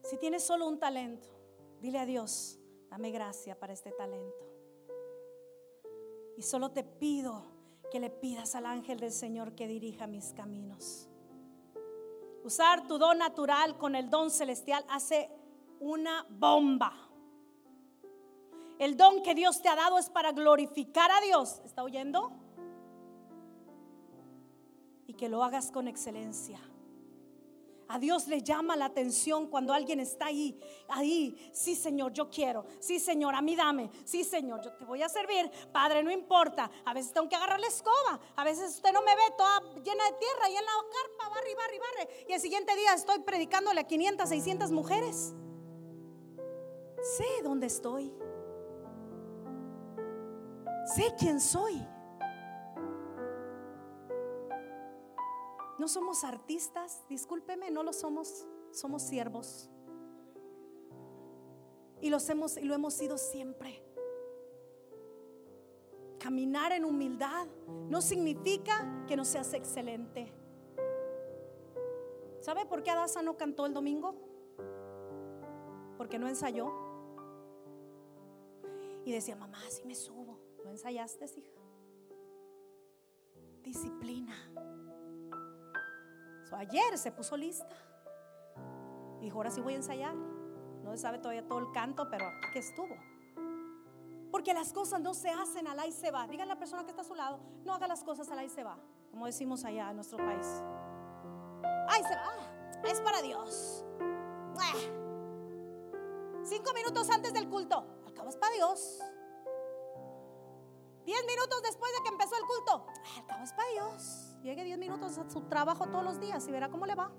Si 0.03 0.19
tienes 0.19 0.45
solo 0.45 0.69
un 0.69 0.79
talento, 0.79 1.37
Dile 1.81 1.99
a 1.99 2.07
Dios, 2.07 2.59
dame 2.91 3.11
gracia 3.11 3.59
para 3.59 3.73
este 3.73 3.93
talento. 3.93 4.45
Y 6.37 6.43
solo 6.43 6.71
te 6.71 6.85
pido 6.85 7.45
que 7.91 8.01
le 8.01 8.11
pidas 8.11 8.55
al 8.55 8.67
ángel 8.67 8.99
del 8.99 9.13
Señor 9.13 9.55
que 9.55 9.69
dirija 9.69 10.07
mis 10.07 10.33
caminos. 10.33 11.09
Usar 12.45 12.87
tu 12.87 12.99
don 12.99 13.19
natural 13.19 13.77
con 13.77 13.95
el 13.95 14.11
don 14.11 14.31
celestial 14.31 14.85
hace 14.89 15.31
una 15.81 16.27
bomba. 16.31 16.93
El 18.79 18.97
don 18.97 19.23
que 19.23 19.35
Dios 19.35 19.63
te 19.63 19.69
ha 19.69 19.77
dado 19.77 19.99
es 19.99 20.11
para 20.11 20.33
glorificar 20.33 21.11
a 21.11 21.21
Dios. 21.21 21.61
¿Está 21.65 21.83
oyendo? 21.83 22.33
Y 25.07 25.15
que 25.15 25.29
lo 25.29 25.43
hagas 25.43 25.71
con 25.71 25.89
excelencia. 25.89 26.61
A 27.89 27.99
Dios 28.01 28.27
le 28.27 28.43
llama 28.43 28.75
la 28.77 28.87
atención 28.87 29.47
cuando 29.47 29.73
alguien 29.73 30.01
está 30.01 30.27
ahí, 30.27 30.59
ahí, 30.89 31.51
sí 31.53 31.77
Señor, 31.77 32.13
yo 32.13 32.29
quiero, 32.29 32.67
sí 32.81 32.99
Señor, 32.99 33.37
a 33.37 33.41
mí 33.41 33.55
dame, 33.55 33.91
sí 34.05 34.25
Señor, 34.25 34.61
yo 34.61 34.73
te 34.73 34.85
voy 34.85 35.03
a 35.03 35.09
servir, 35.09 35.49
Padre, 35.73 36.03
no 36.03 36.11
importa, 36.11 36.69
a 36.85 36.93
veces 36.93 37.13
tengo 37.13 37.29
que 37.29 37.37
agarrar 37.37 37.61
la 37.61 37.69
escoba, 37.69 38.19
a 38.35 38.43
veces 38.43 38.71
usted 38.71 38.93
no 38.93 39.03
me 39.03 39.15
ve 39.15 39.23
toda 39.39 39.61
llena 39.85 40.05
de 40.05 40.19
tierra 40.19 40.51
y 40.51 40.57
en 40.57 40.65
la 40.65 40.73
carpa, 40.91 41.29
barre, 41.29 41.55
barre, 41.55 41.79
barre, 41.79 42.25
y 42.29 42.33
el 42.33 42.41
siguiente 42.41 42.75
día 42.75 42.93
estoy 42.93 43.21
predicándole 43.21 43.81
a 43.81 43.85
500, 43.85 44.29
600 44.29 44.73
mujeres. 44.73 45.35
Sé 47.17 47.43
dónde 47.45 47.69
estoy, 47.69 48.13
sé 50.93 51.15
quién 51.17 51.41
soy. 51.41 51.87
No 55.79 55.89
somos 55.89 56.25
artistas, 56.25 57.05
discúlpeme, 57.09 57.71
no 57.71 57.83
lo 57.83 57.93
somos, 57.93 58.47
somos 58.71 59.03
siervos. 59.03 59.69
Y, 62.01 62.09
los 62.09 62.29
hemos, 62.31 62.57
y 62.57 62.63
lo 62.63 62.75
hemos 62.75 62.95
sido 62.95 63.19
siempre. 63.19 63.83
Caminar 66.19 66.73
en 66.73 66.85
humildad 66.85 67.47
no 67.89 68.01
significa 68.01 69.05
que 69.07 69.17
no 69.17 69.25
seas 69.25 69.53
excelente. 69.53 70.33
¿Sabe 72.41 72.65
por 72.65 72.83
qué 72.83 72.91
Adasa 72.91 73.23
no 73.23 73.37
cantó 73.37 73.67
el 73.67 73.75
domingo? 73.75 74.15
Porque 75.99 76.19
no 76.19 76.27
ensayó. 76.27 76.73
Y 79.05 79.13
decía, 79.13 79.37
mamá, 79.37 79.61
si 79.69 79.85
me 79.85 79.95
subo. 79.95 80.39
¿No 80.65 80.71
ensayaste, 80.71 81.27
hija? 81.37 81.61
Disciplina 83.63 84.35
ayer 86.53 86.97
se 86.99 87.13
puso 87.13 87.37
lista. 87.37 87.77
Dijo, 89.21 89.39
ahora 89.39 89.51
sí 89.51 89.61
voy 89.61 89.75
a 89.75 89.77
ensayar. 89.77 90.15
No 90.15 90.97
sabe 90.97 91.19
todavía 91.19 91.47
todo 91.47 91.59
el 91.59 91.73
canto, 91.73 92.09
pero 92.11 92.27
aquí 92.49 92.59
estuvo. 92.59 92.95
Porque 94.31 94.53
las 94.55 94.73
cosas 94.73 95.01
no 95.01 95.15
se 95.15 95.31
hacen 95.31 95.67
al 95.67 95.89
y 95.89 95.93
se 95.93 96.11
va. 96.11 96.27
Díganle 96.27 96.53
a 96.53 96.55
la 96.55 96.59
persona 96.59 96.85
que 96.85 96.91
está 96.91 97.03
a 97.03 97.05
su 97.05 97.15
lado, 97.15 97.41
no 97.65 97.75
haga 97.75 97.89
las 97.89 98.05
cosas 98.05 98.29
al 98.31 98.45
y 98.45 98.49
se 98.49 98.63
va. 98.63 98.79
Como 99.11 99.27
decimos 99.27 99.65
allá 99.65 99.91
en 99.91 99.97
nuestro 99.97 100.19
país. 100.19 100.47
Ay 101.89 102.03
se 102.03 102.15
va. 102.15 102.33
Es 102.85 103.01
para 103.01 103.23
Dios. 103.23 103.85
Cinco 106.45 106.73
minutos 106.75 107.11
antes 107.11 107.33
del 107.33 107.49
culto. 107.49 107.85
Al 108.07 108.15
cabo 108.15 108.29
es 108.29 108.37
para 108.37 108.55
Dios. 108.55 109.01
Diez 111.05 111.25
minutos 111.27 111.63
después 111.63 111.93
de 111.97 112.03
que 112.03 112.09
empezó 112.11 112.37
el 112.37 112.47
culto. 112.47 112.87
Al 113.17 113.27
cabo 113.27 113.43
es 113.43 113.53
para 113.53 113.69
Dios. 113.71 114.36
Llegue 114.47 114.63
10 114.63 114.79
minutos 114.79 115.19
a 115.19 115.29
su 115.29 115.41
trabajo 115.49 115.89
todos 115.89 116.05
los 116.05 116.21
días 116.21 116.47
y 116.47 116.53
verá 116.53 116.71
cómo 116.71 116.87
le 116.87 116.95
va. 116.95 117.11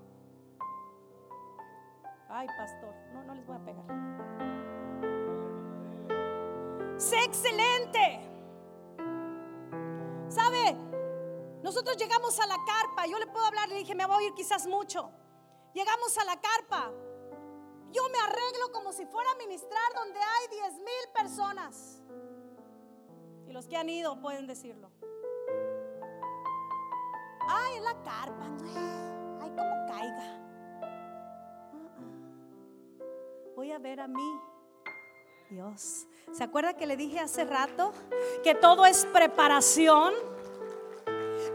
Ay, 2.29 2.48
pastor, 2.57 2.96
no, 3.12 3.22
no 3.25 3.36
les 3.36 3.46
voy 3.46 3.57
a 3.57 3.65
pegar. 3.65 3.84
Sé 6.98 7.19
excelente. 7.25 8.22
¿Sabe? 10.29 10.74
Nosotros 11.63 11.98
llegamos 11.98 12.40
a 12.40 12.48
la 12.48 12.55
carpa. 12.66 13.05
Yo 13.07 13.20
le 13.20 13.27
puedo 13.27 13.46
hablar, 13.46 13.68
le 13.68 13.75
dije, 13.75 13.94
me 13.94 14.05
voy 14.05 14.24
a 14.24 14.27
ir 14.27 14.33
quizás 14.33 14.66
mucho. 14.66 15.11
Llegamos 15.74 16.18
a 16.18 16.24
la 16.24 16.40
carpa. 16.40 16.94
Yo 17.92 18.03
me 18.09 18.20
arreglo 18.20 18.72
como 18.72 18.94
si 18.94 19.05
fuera 19.05 19.31
a 19.31 19.35
ministrar 19.35 19.94
donde 19.96 20.18
hay 20.18 20.48
10 20.61 20.75
mil 20.75 21.11
personas. 21.13 22.01
Y 23.50 23.51
los 23.51 23.68
que 23.68 23.75
han 23.75 23.90
ido 23.90 24.18
pueden 24.22 24.48
decirlo. 24.48 24.97
Ay, 27.48 27.79
la 27.79 27.94
carpa. 28.03 28.48
Ay, 29.42 29.50
como 29.50 29.88
caiga. 29.88 30.38
Voy 33.55 33.72
a 33.72 33.79
ver 33.79 34.00
a 34.00 34.07
mí. 34.07 34.40
Dios. 35.50 36.07
¿Se 36.33 36.44
acuerda 36.44 36.74
que 36.74 36.86
le 36.86 36.98
dije 36.98 37.20
hace 37.20 37.46
rato 37.46 37.94
que 38.44 38.53
todo 38.53 38.86
es 38.86 39.05
preparación? 39.05 40.14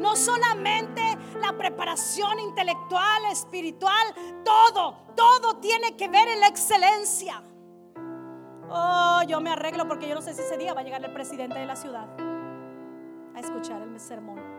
No 0.00 0.16
solamente 0.16 1.02
la 1.40 1.52
preparación 1.52 2.38
intelectual, 2.38 3.26
espiritual, 3.30 4.14
todo, 4.44 4.96
todo 5.14 5.58
tiene 5.58 5.96
que 5.96 6.08
ver 6.08 6.28
en 6.28 6.40
la 6.40 6.48
excelencia. 6.48 7.42
Oh, 8.70 9.20
yo 9.28 9.40
me 9.40 9.50
arreglo 9.50 9.86
porque 9.86 10.08
yo 10.08 10.14
no 10.14 10.22
sé 10.22 10.32
si 10.32 10.40
ese 10.40 10.56
día 10.56 10.72
va 10.72 10.80
a 10.80 10.84
llegar 10.84 11.04
el 11.04 11.12
presidente 11.12 11.58
de 11.58 11.66
la 11.66 11.76
ciudad 11.76 12.08
a 13.34 13.40
escuchar 13.40 13.82
el 13.82 14.00
sermón. 14.00 14.51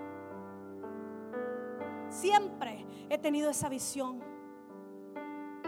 Siempre 2.14 2.86
he 3.10 3.18
tenido 3.18 3.50
esa 3.50 3.70
visión. 3.70 4.22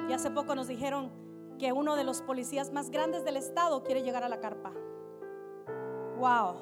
Y 0.07 0.13
hace 0.13 0.29
poco 0.29 0.53
nos 0.53 0.67
dijeron 0.67 1.11
que 1.57 1.73
uno 1.73 1.95
de 1.95 2.03
los 2.03 2.21
policías 2.21 2.71
más 2.71 2.91
grandes 2.91 3.25
del 3.25 3.37
estado 3.37 3.83
quiere 3.83 4.03
llegar 4.03 4.23
a 4.23 4.29
la 4.29 4.39
carpa. 4.39 4.71
Wow. 6.19 6.61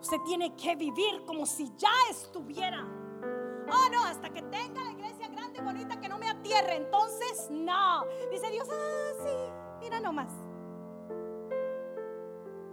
Usted 0.00 0.18
tiene 0.26 0.54
que 0.54 0.76
vivir 0.76 1.24
como 1.26 1.44
si 1.44 1.72
ya 1.76 1.90
estuviera. 2.08 2.86
Oh, 3.70 3.88
no, 3.90 4.04
hasta 4.04 4.30
que 4.30 4.42
tenga 4.42 4.84
la 4.84 4.92
iglesia 4.92 5.26
grande 5.26 5.58
y 5.58 5.62
bonita 5.62 6.00
que 6.00 6.08
no 6.08 6.18
me 6.18 6.28
atierre. 6.28 6.76
Entonces, 6.76 7.48
no. 7.50 8.04
Dice 8.30 8.48
Dios, 8.48 8.68
ah, 8.70 9.12
sí, 9.24 9.80
mira 9.80 9.98
nomás. 9.98 10.30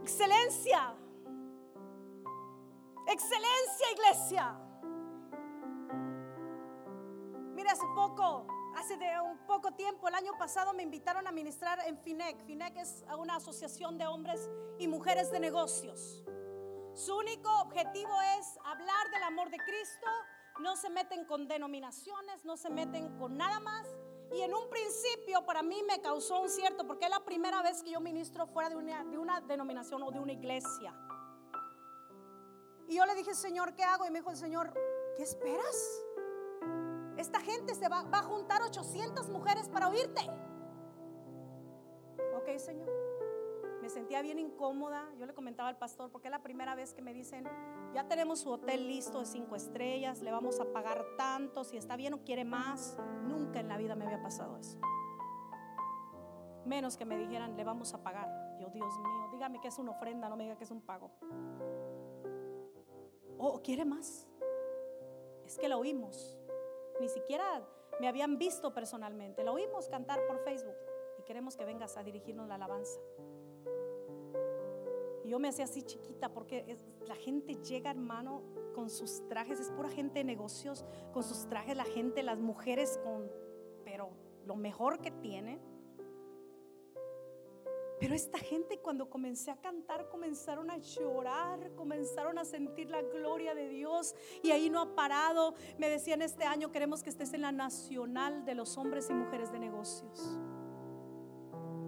Excelencia. 0.04 0.96
Excelencia, 3.08 3.92
iglesia. 3.94 4.60
Mira, 7.54 7.72
hace 7.72 7.86
poco, 7.94 8.48
hace 8.76 8.98
de 8.98 9.22
un 9.22 9.38
poco 9.46 9.72
tiempo, 9.74 10.08
el 10.08 10.16
año 10.16 10.32
pasado 10.40 10.74
me 10.74 10.82
invitaron 10.82 11.28
a 11.28 11.32
ministrar 11.32 11.80
en 11.86 11.98
FINEC. 12.00 12.46
FINEC 12.46 12.78
es 12.78 13.06
una 13.18 13.36
asociación 13.36 13.98
de 13.98 14.08
hombres 14.08 14.50
y 14.80 14.88
mujeres 14.88 15.32
de 15.32 15.40
negocios. 15.40 16.24
Su 16.96 17.16
único 17.16 17.50
objetivo 17.62 18.14
es 18.40 18.58
hablar 18.64 19.12
del 19.12 19.24
amor 19.24 19.52
de 19.52 19.58
Cristo. 19.58 20.08
No 20.60 20.76
se 20.76 20.90
meten 20.90 21.26
con 21.26 21.48
denominaciones, 21.48 22.44
no 22.44 22.58
se 22.58 22.70
meten 22.70 23.18
con 23.20 23.38
nada 23.38 23.60
más. 23.60 23.88
Y 24.32 24.42
en 24.42 24.54
un 24.54 24.68
principio 24.70 25.46
para 25.46 25.62
mí 25.62 25.84
me 25.84 26.02
causó 26.02 26.42
un 26.42 26.50
cierto, 26.50 26.88
porque 26.88 27.06
es 27.06 27.12
la 27.12 27.24
primera 27.24 27.62
vez 27.62 27.84
que 27.84 27.92
yo 27.92 28.00
ministro 28.00 28.48
fuera 28.48 28.70
de 28.70 28.78
una, 28.78 29.04
de 29.04 29.18
una 29.18 29.42
denominación 29.42 30.02
o 30.02 30.12
de 30.12 30.20
una 30.20 30.32
iglesia. 30.32 30.96
Y 32.88 32.96
yo 32.96 33.06
le 33.06 33.16
dije, 33.16 33.34
Señor, 33.34 33.74
¿qué 33.76 33.84
hago? 33.84 34.06
Y 34.06 34.12
me 34.12 34.20
dijo 34.20 34.32
el 34.32 34.38
Señor, 34.38 34.74
¿qué 35.16 35.24
esperas? 35.24 36.04
Esta 37.18 37.40
gente 37.40 37.74
se 37.76 37.88
va, 37.88 38.04
va 38.04 38.20
a 38.20 38.24
juntar 38.24 38.62
800 38.62 39.30
mujeres 39.30 39.70
para 39.70 39.90
oírte. 39.90 40.22
Ok, 42.36 42.58
Señor. 42.58 42.90
Me 43.82 43.90
sentía 43.90 44.22
bien 44.22 44.40
incómoda. 44.40 45.08
Yo 45.20 45.26
le 45.26 45.34
comentaba 45.34 45.70
al 45.70 45.78
pastor, 45.78 46.12
porque 46.12 46.28
es 46.28 46.32
la 46.32 46.42
primera 46.42 46.74
vez 46.76 46.94
que 46.94 47.02
me 47.02 47.14
dicen, 47.14 47.48
ya 47.94 48.08
tenemos 48.08 48.40
su 48.40 48.50
hotel 48.50 48.88
listo 48.88 49.20
de 49.20 49.26
cinco 49.28 49.56
estrellas, 49.56 50.22
le 50.24 50.32
vamos 50.32 50.60
a 50.60 50.66
pagar 50.66 51.06
tanto, 51.18 51.64
si 51.64 51.78
está 51.78 51.96
bien 51.96 52.14
o 52.16 52.24
quiere 52.24 52.46
más. 52.46 52.98
Nunca 53.24 53.60
en 53.60 53.68
la 53.68 53.78
vida 53.78 53.96
me 53.96 54.06
había 54.06 54.22
pasado 54.22 54.58
eso. 54.58 54.80
Menos 56.66 56.98
que 56.98 57.06
me 57.06 57.16
dijeran, 57.16 57.56
le 57.56 57.64
vamos 57.64 57.94
a 57.94 58.02
pagar. 58.02 58.28
Yo, 58.60 58.70
Dios 58.70 58.98
mío, 58.98 59.30
dígame 59.32 59.62
que 59.62 59.68
es 59.68 59.78
una 59.78 59.92
ofrenda, 59.92 60.30
no 60.30 60.36
me 60.36 60.46
diga 60.46 60.58
que 60.58 60.64
es 60.64 60.72
un 60.72 60.82
pago. 60.82 61.12
¿O 63.38 63.62
quiere 63.62 63.86
más? 63.86 64.28
Es 65.46 65.58
que 65.58 65.68
la 65.68 65.78
oímos. 65.78 66.38
Ni 67.00 67.10
siquiera 67.10 67.68
me 68.00 68.08
habían 68.08 68.38
visto 68.38 68.74
personalmente. 68.74 69.44
La 69.44 69.52
oímos 69.52 69.88
cantar 69.90 70.26
por 70.28 70.40
Facebook 70.40 70.76
y 71.20 71.24
queremos 71.24 71.56
que 71.56 71.66
vengas 71.66 71.98
a 71.98 72.04
dirigirnos 72.04 72.48
la 72.48 72.56
alabanza. 72.56 73.00
Y 75.24 75.30
yo 75.30 75.40
me 75.40 75.48
hacía 75.48 75.66
así 75.66 75.82
chiquita 75.82 76.30
porque 76.34 76.78
la 77.08 77.16
gente 77.16 77.56
llega, 77.56 77.92
hermano, 77.92 78.44
con 78.76 78.90
sus 78.90 79.28
trajes, 79.28 79.60
es 79.60 79.72
pura 79.72 79.90
gente 79.90 80.20
de 80.20 80.24
negocios, 80.24 80.86
con 81.14 81.24
sus 81.24 81.48
trajes, 81.48 81.76
la 81.76 81.86
gente, 81.86 82.22
las 82.22 82.40
mujeres 82.40 83.00
con, 83.04 83.32
pero 83.84 84.12
lo 84.46 84.56
mejor 84.56 85.00
que 85.00 85.12
tienen 85.12 85.60
pero 88.06 88.14
esta 88.14 88.38
gente 88.38 88.78
cuando 88.78 89.10
comencé 89.10 89.50
a 89.50 89.60
cantar 89.60 90.08
comenzaron 90.10 90.70
a 90.70 90.78
llorar, 90.78 91.72
comenzaron 91.74 92.38
a 92.38 92.46
sentir 92.46 92.92
la 92.92 93.02
gloria 93.02 93.56
de 93.56 93.68
Dios 93.68 94.14
y 94.44 94.52
ahí 94.52 94.70
no 94.70 94.80
ha 94.80 94.96
parado. 94.96 95.56
Me 95.80 95.90
decían 95.90 96.22
este 96.22 96.44
año 96.44 96.72
queremos 96.72 97.02
que 97.02 97.10
estés 97.10 97.34
en 97.34 97.42
la 97.42 97.52
nacional 97.52 98.46
de 98.46 98.54
los 98.54 98.78
hombres 98.78 99.10
y 99.10 99.14
mujeres 99.16 99.52
de 99.52 99.58
negocios. 99.58 100.38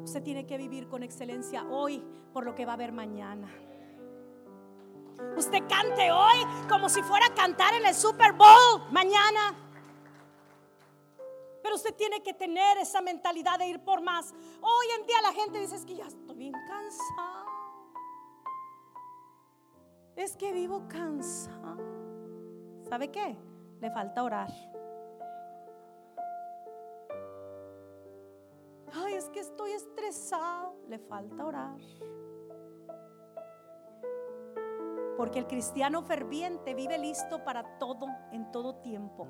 Usted 0.06 0.24
tiene 0.24 0.48
que 0.48 0.58
vivir 0.58 0.88
con 0.88 1.04
excelencia 1.04 1.68
hoy 1.70 2.04
por 2.34 2.46
lo 2.46 2.56
que 2.56 2.66
va 2.66 2.72
a 2.72 2.76
haber 2.78 2.94
mañana. 2.94 3.48
Usted 5.38 5.68
cante 5.70 6.12
hoy 6.12 6.68
como 6.68 6.90
si 6.90 7.04
fuera 7.04 7.28
a 7.28 7.36
cantar 7.36 7.76
en 7.76 7.86
el 7.86 7.94
Super 7.94 8.34
Bowl 8.34 8.92
mañana. 8.92 9.67
Pero 11.68 11.76
usted 11.76 11.96
tiene 11.96 12.24
que 12.24 12.34
tener 12.34 12.78
esa 12.78 13.02
mentalidad 13.02 13.60
de 13.60 13.68
ir 13.68 13.84
por 13.84 14.02
más. 14.02 14.34
Hoy 14.62 14.86
en 14.98 15.06
día 15.06 15.22
la 15.22 15.34
gente 15.34 15.60
dice 15.60 15.76
es 15.76 15.84
que 15.84 15.96
ya 15.96 16.06
estoy 16.06 16.38
bien 16.38 16.54
cansado. 16.66 17.46
Es 20.16 20.38
que 20.38 20.54
vivo 20.54 20.88
cansado. 20.88 21.84
¿Sabe 22.88 23.12
qué? 23.12 23.38
Le 23.82 23.92
falta 23.92 24.24
orar. 24.24 24.50
Ay, 28.94 29.16
es 29.16 29.28
que 29.28 29.42
estoy 29.42 29.72
estresado. 29.72 30.74
Le 30.88 31.00
falta 31.00 31.46
orar. 31.46 31.82
Porque 35.18 35.40
el 35.40 35.48
cristiano 35.48 36.02
ferviente 36.02 36.74
vive 36.74 36.98
listo 36.98 37.44
para 37.44 37.78
todo 37.78 38.08
en 38.32 38.54
todo 38.54 38.76
tiempo. 38.76 39.28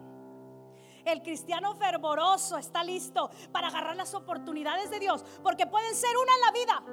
El 1.07 1.23
cristiano 1.23 1.73
fervoroso 1.73 2.57
está 2.57 2.83
listo 2.83 3.29
para 3.53 3.69
agarrar 3.69 3.95
las 3.95 4.13
oportunidades 4.13 4.89
de 4.89 4.99
Dios. 4.99 5.23
Porque 5.41 5.65
pueden 5.65 5.95
ser 5.95 6.17
una 6.17 6.33
en 6.35 6.41
la 6.41 6.51
vida. 6.51 6.83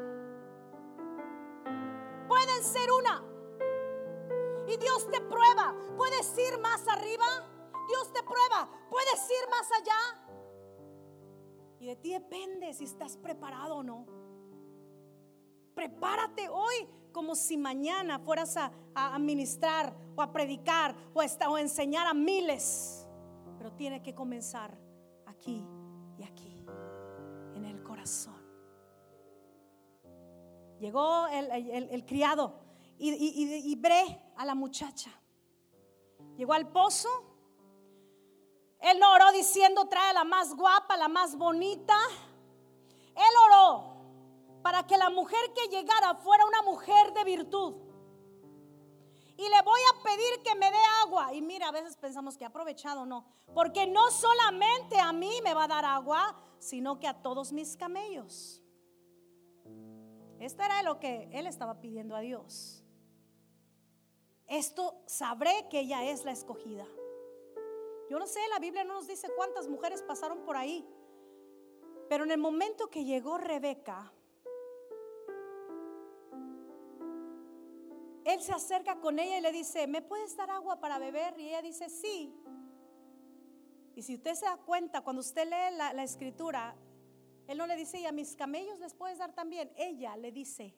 Pueden 2.28 2.62
ser 2.62 2.92
una. 2.92 3.24
Y 4.68 4.76
Dios 4.76 5.10
te 5.10 5.20
prueba. 5.20 5.74
Puedes 5.96 6.32
ir 6.38 6.60
más 6.60 6.86
arriba. 6.86 7.24
Dios 7.88 8.12
te 8.12 8.22
prueba. 8.22 8.70
Puedes 8.88 9.28
ir 9.30 9.50
más 9.50 9.68
allá. 9.72 9.98
Y 11.80 11.86
de 11.86 11.96
ti 11.96 12.12
depende 12.12 12.72
si 12.72 12.84
estás 12.84 13.16
preparado 13.16 13.78
o 13.78 13.82
no. 13.82 14.06
Prepárate 15.74 16.48
hoy 16.48 16.88
como 17.10 17.34
si 17.34 17.56
mañana 17.56 18.20
fueras 18.20 18.56
a, 18.56 18.70
a 18.94 19.18
ministrar 19.18 19.92
o 20.14 20.22
a 20.22 20.32
predicar 20.32 20.94
o 21.12 21.20
a, 21.20 21.26
o 21.48 21.56
a 21.56 21.60
enseñar 21.60 22.06
a 22.06 22.14
miles. 22.14 23.03
Pero 23.64 23.76
tiene 23.76 24.02
que 24.02 24.14
comenzar 24.14 24.76
aquí 25.24 25.66
y 26.18 26.22
aquí, 26.22 26.66
en 27.54 27.64
el 27.64 27.82
corazón. 27.82 28.36
Llegó 30.78 31.26
el, 31.28 31.50
el- 31.50 31.88
el 31.88 32.04
criado 32.04 32.60
y, 32.98 33.10
y, 33.14 33.72
y- 33.72 33.76
bre 33.76 34.20
a 34.36 34.44
la 34.44 34.54
muchacha. 34.54 35.10
Llegó 36.36 36.52
al 36.52 36.68
pozo. 36.72 37.08
Él 38.80 38.98
no 39.00 39.10
oró 39.14 39.32
diciendo 39.32 39.88
trae 39.88 40.12
la 40.12 40.24
más 40.24 40.54
guapa, 40.54 40.98
la 40.98 41.08
más 41.08 41.34
bonita. 41.34 41.96
Él 43.16 43.34
oró 43.46 43.94
para 44.62 44.86
que 44.86 44.98
la 44.98 45.08
mujer 45.08 45.40
que 45.54 45.74
llegara 45.74 46.16
fuera 46.16 46.44
una 46.44 46.60
mujer 46.60 47.14
de 47.14 47.24
virtud. 47.24 47.76
Y 49.36 49.48
le 49.48 49.62
voy 49.62 49.80
a 49.92 50.02
pedir 50.02 50.42
que 50.44 50.54
me 50.54 50.70
dé 50.70 50.78
agua. 51.02 51.34
Y 51.34 51.42
mira, 51.42 51.68
a 51.68 51.72
veces 51.72 51.96
pensamos 51.96 52.36
que 52.36 52.44
ha 52.44 52.48
aprovechado, 52.48 53.04
no. 53.04 53.26
Porque 53.52 53.86
no 53.86 54.10
solamente 54.10 54.98
a 54.98 55.12
mí 55.12 55.40
me 55.42 55.54
va 55.54 55.64
a 55.64 55.68
dar 55.68 55.84
agua, 55.84 56.36
sino 56.58 57.00
que 57.00 57.08
a 57.08 57.20
todos 57.22 57.52
mis 57.52 57.76
camellos. 57.76 58.62
Esto 60.38 60.62
era 60.62 60.82
lo 60.82 61.00
que 61.00 61.28
él 61.32 61.46
estaba 61.46 61.80
pidiendo 61.80 62.14
a 62.14 62.20
Dios. 62.20 62.84
Esto 64.46 65.02
sabré 65.06 65.66
que 65.70 65.80
ella 65.80 66.04
es 66.04 66.24
la 66.24 66.32
escogida. 66.32 66.86
Yo 68.10 68.18
no 68.18 68.26
sé, 68.26 68.40
la 68.50 68.58
Biblia 68.58 68.84
no 68.84 68.94
nos 68.94 69.06
dice 69.06 69.28
cuántas 69.34 69.68
mujeres 69.68 70.02
pasaron 70.02 70.44
por 70.44 70.56
ahí. 70.56 70.86
Pero 72.08 72.24
en 72.24 72.30
el 72.30 72.38
momento 72.38 72.90
que 72.90 73.04
llegó 73.04 73.38
Rebeca, 73.38 74.12
él 78.24 78.40
se 78.40 78.52
acerca 78.52 79.00
con 79.00 79.18
ella 79.18 79.38
y 79.38 79.40
le 79.42 79.52
dice, 79.52 79.86
¿me 79.86 80.00
puedes 80.00 80.36
dar 80.36 80.50
agua 80.50 80.80
para 80.80 80.98
beber? 80.98 81.38
Y 81.38 81.48
ella 81.48 81.62
dice, 81.62 81.88
sí. 81.90 82.34
Y 83.94 84.02
si 84.02 84.14
usted 84.14 84.34
se 84.34 84.46
da 84.46 84.56
cuenta, 84.56 85.02
cuando 85.02 85.20
usted 85.20 85.44
lee 85.44 85.76
la, 85.76 86.02
escritura, 86.02 86.74
él 87.46 87.58
no 87.58 87.66
le 87.66 87.76
dice, 87.76 88.00
y 88.00 88.06
a 88.06 88.12
mis 88.12 88.34
camellos 88.34 88.78
les 88.78 88.94
puedes 88.94 89.18
dar 89.18 89.34
también. 89.34 89.70
Ella 89.76 90.16
le 90.16 90.32
dice, 90.32 90.74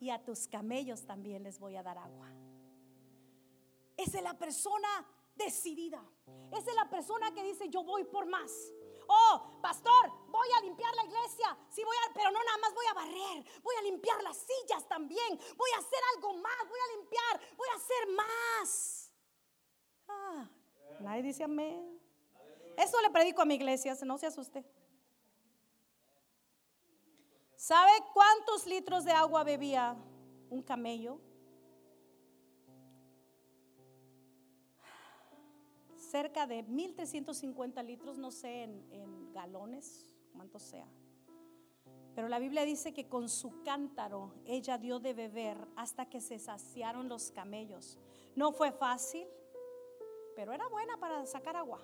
y 0.00 0.10
a 0.10 0.24
tus 0.24 0.48
camellos 0.48 1.06
también 1.06 1.42
les 1.42 1.58
voy 1.58 1.76
a 1.76 1.82
dar 1.82 1.98
agua. 1.98 2.28
Esa 3.96 4.16
es 4.18 4.24
la 4.24 4.38
persona 4.38 4.88
decidida. 5.36 6.02
Esa 6.50 6.70
es 6.70 6.76
la 6.76 6.88
persona 6.88 7.32
que 7.32 7.42
dice, 7.42 7.68
yo 7.68 7.84
voy 7.84 8.04
por 8.04 8.26
más. 8.26 8.50
Oh, 9.12 9.58
pastor, 9.60 10.12
voy 10.28 10.48
a 10.56 10.60
limpiar 10.60 10.94
la 10.94 11.02
iglesia. 11.02 11.58
Sí, 11.68 11.82
voy 11.82 11.96
a, 11.96 12.14
pero 12.14 12.30
no 12.30 12.38
nada 12.44 12.58
más 12.58 12.72
voy 12.72 12.86
a 12.86 12.94
barrer. 12.94 13.44
Voy 13.60 13.74
a 13.74 13.82
limpiar 13.82 14.22
las 14.22 14.36
sillas 14.36 14.86
también. 14.88 15.36
Voy 15.56 15.70
a 15.74 15.78
hacer 15.78 15.98
algo 16.14 16.34
más. 16.34 16.68
Voy 16.68 16.78
a 16.78 16.96
limpiar. 16.96 17.56
Voy 17.56 17.68
a 17.72 17.74
hacer 17.74 18.08
más. 18.12 19.12
Ah, 20.06 20.48
nadie 21.00 21.24
dice 21.24 21.42
amén. 21.42 22.00
Eso 22.76 23.00
le 23.00 23.10
predico 23.10 23.42
a 23.42 23.44
mi 23.44 23.56
iglesia, 23.56 23.96
no 24.04 24.16
se 24.16 24.28
asuste. 24.28 24.64
¿Sabe 27.56 27.90
cuántos 28.14 28.64
litros 28.64 29.04
de 29.04 29.10
agua 29.10 29.42
bebía 29.42 29.96
un 30.50 30.62
camello? 30.62 31.20
Cerca 36.10 36.46
de 36.46 36.62
1350 36.64 37.82
litros, 37.82 38.18
no 38.18 38.30
sé 38.30 38.64
en, 38.64 39.32
galones, 39.32 40.12
cuánto 40.34 40.58
sea. 40.58 40.86
Pero 42.14 42.28
la 42.28 42.40
Biblia 42.40 42.64
dice 42.64 42.92
que 42.92 43.08
con 43.08 43.28
su 43.28 43.62
cántaro 43.62 44.34
ella 44.44 44.76
dio 44.76 44.98
de 44.98 45.14
beber 45.14 45.56
hasta 45.76 46.10
que 46.10 46.20
se 46.20 46.38
saciaron 46.38 47.08
los 47.08 47.30
camellos. 47.30 47.96
No 48.34 48.52
fue 48.52 48.72
fácil, 48.72 49.26
pero 50.34 50.52
era 50.52 50.66
buena 50.68 50.96
para 50.98 51.24
sacar 51.26 51.56
agua. 51.56 51.80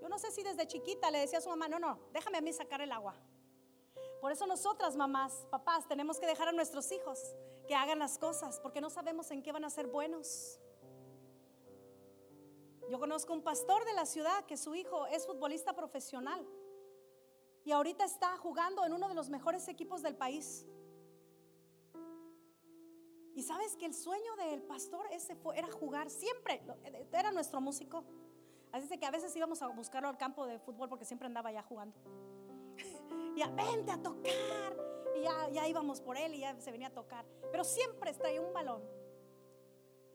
Yo 0.00 0.08
no 0.08 0.18
sé 0.18 0.30
si 0.30 0.42
desde 0.42 0.66
chiquita 0.66 1.10
le 1.10 1.18
decía 1.18 1.38
a 1.38 1.42
su 1.42 1.50
mamá, 1.50 1.68
no, 1.68 1.78
no, 1.78 1.98
déjame 2.12 2.38
a 2.38 2.40
mí 2.40 2.52
sacar 2.52 2.80
el 2.80 2.92
agua. 2.92 3.14
Por 4.20 4.32
eso 4.32 4.46
nosotras, 4.46 4.96
mamás, 4.96 5.46
papás, 5.50 5.86
tenemos 5.86 6.18
que 6.18 6.26
dejar 6.26 6.48
a 6.48 6.52
nuestros 6.52 6.90
hijos 6.92 7.36
que 7.68 7.74
hagan 7.74 7.98
las 7.98 8.18
cosas, 8.18 8.58
porque 8.60 8.80
no 8.80 8.88
sabemos 8.88 9.30
en 9.30 9.42
qué 9.42 9.52
van 9.52 9.64
a 9.64 9.70
ser 9.70 9.86
buenos. 9.86 10.58
Yo 12.90 12.98
conozco 12.98 13.32
un 13.32 13.42
pastor 13.42 13.84
de 13.84 13.94
la 13.94 14.04
ciudad 14.04 14.44
que 14.44 14.56
su 14.56 14.74
hijo 14.74 15.06
es 15.06 15.26
futbolista 15.26 15.72
profesional 15.74 16.46
y 17.64 17.72
ahorita 17.72 18.04
está 18.04 18.36
jugando 18.36 18.84
en 18.84 18.92
uno 18.92 19.08
de 19.08 19.14
los 19.14 19.30
mejores 19.30 19.66
equipos 19.68 20.02
del 20.02 20.16
país. 20.16 20.66
Y 23.34 23.42
sabes 23.42 23.74
que 23.76 23.86
el 23.86 23.94
sueño 23.94 24.36
del 24.36 24.62
pastor 24.62 25.06
ese 25.10 25.34
fue, 25.34 25.58
era 25.58 25.70
jugar 25.72 26.10
siempre, 26.10 26.62
era 27.12 27.32
nuestro 27.32 27.60
músico. 27.60 28.04
Así 28.70 28.98
que 28.98 29.06
a 29.06 29.10
veces 29.10 29.34
íbamos 29.34 29.62
a 29.62 29.68
buscarlo 29.68 30.08
al 30.08 30.18
campo 30.18 30.46
de 30.46 30.58
fútbol 30.58 30.88
porque 30.88 31.04
siempre 31.04 31.26
andaba 31.26 31.50
ya 31.52 31.62
jugando. 31.62 31.96
Y 33.36 33.42
a 33.42 33.48
vente 33.48 33.90
a 33.90 34.00
tocar. 34.00 34.76
Y 35.16 35.22
ya, 35.22 35.48
ya 35.48 35.66
íbamos 35.66 36.00
por 36.00 36.16
él 36.16 36.34
y 36.34 36.40
ya 36.40 36.54
se 36.60 36.70
venía 36.70 36.86
a 36.86 36.92
tocar. 36.92 37.24
Pero 37.50 37.64
siempre 37.64 38.14
traía 38.14 38.40
un 38.40 38.52
balón. 38.52 38.80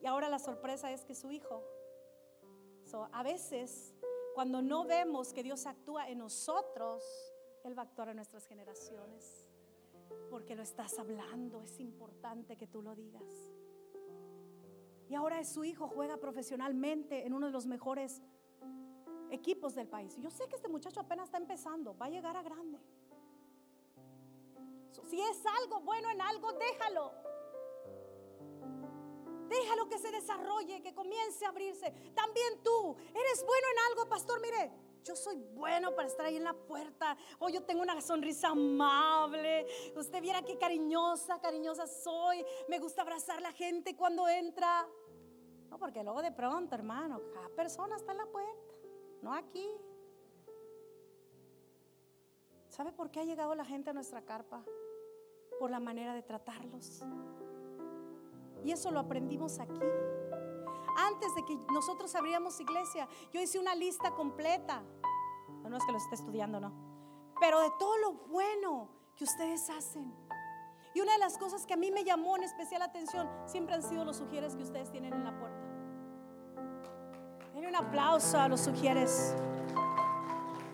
Y 0.01 0.05
ahora 0.05 0.29
la 0.29 0.39
sorpresa 0.39 0.89
es 0.93 1.03
que 1.03 1.15
su 1.15 1.29
hijo 1.29 1.62
So, 2.89 3.08
a 3.13 3.21
veces, 3.21 3.93
cuando 4.34 4.63
no 4.63 4.84
vemos 4.84 5.32
que 5.32 5.43
Dios 5.43 5.67
actúa 5.67 6.10
en 6.10 6.17
nosotros, 6.17 7.04
Él 7.63 7.78
va 7.78 7.84
a 7.84 7.86
actuar 7.86 8.10
en 8.10 8.15
nuestras 8.15 8.47
generaciones. 8.47 9.45
Porque 10.32 10.56
lo 10.56 10.63
estás 10.63 10.97
hablando, 10.97 11.62
es 11.62 11.80
importante 11.80 12.58
que 12.58 12.65
tú 12.65 12.82
lo 12.82 12.95
digas. 12.95 13.32
Y 15.08 15.13
ahora 15.13 15.43
su 15.43 15.63
hijo 15.63 15.88
juega 15.88 16.17
profesionalmente 16.17 17.28
en 17.28 17.34
uno 17.34 17.45
de 17.45 17.52
los 17.52 17.67
mejores 17.67 18.23
equipos 19.30 19.75
del 19.75 19.88
país. 19.88 20.17
Yo 20.17 20.32
sé 20.32 20.47
que 20.47 20.56
este 20.56 20.67
muchacho 20.67 20.99
apenas 20.99 21.25
está 21.25 21.38
empezando, 21.38 21.95
va 21.95 22.08
a 22.08 22.10
llegar 22.10 22.36
a 22.36 22.41
grande. 22.41 22.80
Si 25.08 25.21
es 25.21 25.43
algo 25.62 25.82
bueno 25.82 26.10
en 26.10 26.21
algo, 26.21 26.54
déjalo. 26.54 27.29
Déjalo 29.50 29.90
que 29.90 29.98
se 29.98 30.12
desarrolle, 30.12 30.82
que 30.82 30.94
comience 30.94 31.44
a 31.46 31.50
abrirse. 31.50 31.92
También 32.14 32.62
tú, 32.64 32.96
eres 33.10 33.44
bueno 33.46 33.68
en 33.74 33.80
algo, 33.90 34.08
pastor. 34.08 34.40
Mire, 34.40 34.72
yo 35.04 35.16
soy 35.16 35.38
bueno 35.54 35.96
para 35.96 36.08
estar 36.08 36.26
ahí 36.28 36.38
en 36.38 36.44
la 36.44 36.54
puerta. 36.54 37.18
O 37.40 37.50
yo 37.50 37.64
tengo 37.64 37.82
una 37.82 38.00
sonrisa 38.00 38.50
amable. 38.50 39.66
Usted 39.96 40.22
viera 40.22 40.44
qué 40.44 40.58
cariñosa, 40.58 41.42
cariñosa 41.42 41.88
soy. 41.88 42.46
Me 42.68 42.78
gusta 42.78 43.02
abrazar 43.02 43.40
a 43.40 43.42
la 43.42 43.52
gente 43.52 43.96
cuando 43.96 44.28
entra. 44.28 44.88
No, 45.70 45.80
porque 45.80 46.04
luego 46.04 46.22
de 46.22 46.32
pronto, 46.32 46.76
hermano, 46.76 47.22
cada 47.34 47.50
persona 47.50 47.96
está 47.96 48.12
en 48.12 48.18
la 48.20 48.26
puerta, 48.26 48.74
no 49.22 49.34
aquí. 49.34 49.70
¿Sabe 52.70 52.92
por 52.92 53.12
qué 53.12 53.20
ha 53.20 53.26
llegado 53.26 53.54
la 53.56 53.66
gente 53.66 53.90
a 53.90 53.94
nuestra 53.94 54.24
carpa? 54.24 54.64
Por 55.60 55.70
la 55.70 55.80
manera 55.80 56.14
de 56.14 56.24
tratarlos. 56.24 57.04
Y 58.63 58.72
eso 58.72 58.91
lo 58.91 59.00
aprendimos 59.00 59.60
aquí. 59.60 59.82
Antes 60.98 61.34
de 61.36 61.45
que 61.45 61.58
nosotros 61.72 62.13
abríamos 62.15 62.60
iglesia, 62.60 63.08
yo 63.32 63.41
hice 63.41 63.60
una 63.60 63.76
lista 63.76 64.12
completa. 64.12 64.84
No 65.63 65.78
es 65.78 65.86
que 65.86 65.91
lo 65.91 65.98
esté 65.98 66.15
estudiando, 66.15 66.60
no. 66.60 66.74
Pero 67.39 67.60
de 67.62 67.72
todo 67.78 67.98
lo 68.00 68.13
bueno 68.28 68.89
que 69.15 69.24
ustedes 69.24 69.69
hacen. 69.69 70.13
Y 70.93 71.02
una 71.02 71.13
de 71.13 71.19
las 71.19 71.38
cosas 71.38 71.65
que 71.65 71.76
a 71.76 71.78
mí 71.78 71.91
me 71.91 72.04
llamó 72.04 72.36
en 72.36 72.43
especial 72.43 72.82
atención 72.82 73.30
siempre 73.45 73.76
han 73.76 73.84
sido 73.84 74.04
los 74.04 74.17
sugieres 74.17 74.56
que 74.56 74.63
ustedes 74.63 74.91
tienen 74.91 75.13
en 75.13 75.24
la 75.24 75.38
puerta. 75.38 75.60
Denle 77.54 77.69
un 77.69 77.76
aplauso 77.76 78.39
a 78.39 78.48
los 78.48 78.62
sugieres. 78.62 79.36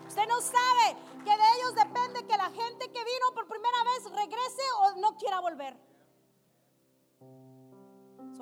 Usted 0.08 0.26
no 0.28 0.40
sabe 0.40 0.96
que 1.24 1.30
de 1.30 1.44
ellos 1.58 1.74
depende 1.74 2.24
que 2.26 2.36
la 2.36 2.50
gente 2.50 2.90
que 2.90 3.04
vino 3.04 3.34
por 3.34 3.46
primera 3.46 3.84
vez 3.84 4.10
regrese 4.10 4.62
o 4.80 5.00
no 5.00 5.16
quiera 5.16 5.40
volver. 5.40 5.76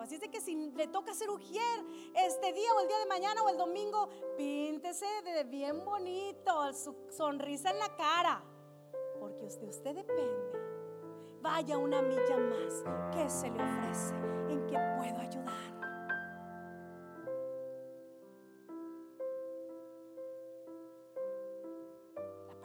Así 0.02 0.16
es 0.16 0.20
de 0.20 0.30
que 0.30 0.40
si 0.40 0.54
le 0.72 0.87
toca 0.88 1.12
hacer 1.12 1.30
ujier 1.30 1.85
este 2.14 2.52
día 2.52 2.74
o 2.74 2.80
el 2.80 2.88
día 2.88 2.98
de 2.98 3.07
mañana 3.07 3.42
o 3.42 3.48
el 3.48 3.57
domingo, 3.57 4.09
píntese 4.37 5.07
de 5.24 5.44
bien 5.44 5.85
bonito, 5.85 6.72
su 6.72 6.94
sonrisa 7.11 7.70
en 7.70 7.78
la 7.78 7.94
cara, 7.96 8.42
porque 9.20 9.46
de 9.46 9.68
usted 9.68 9.94
depende. 9.94 10.64
Vaya 11.40 11.76
una 11.76 12.00
milla 12.00 12.38
más. 12.38 12.85
¿Qué 13.12 13.28
se 13.28 13.50
le 13.50 13.62
ofrece? 13.62 14.14
¿En 14.48 14.66
qué 14.66 14.78
puedo 14.96 15.18
ayudar? 15.18 15.74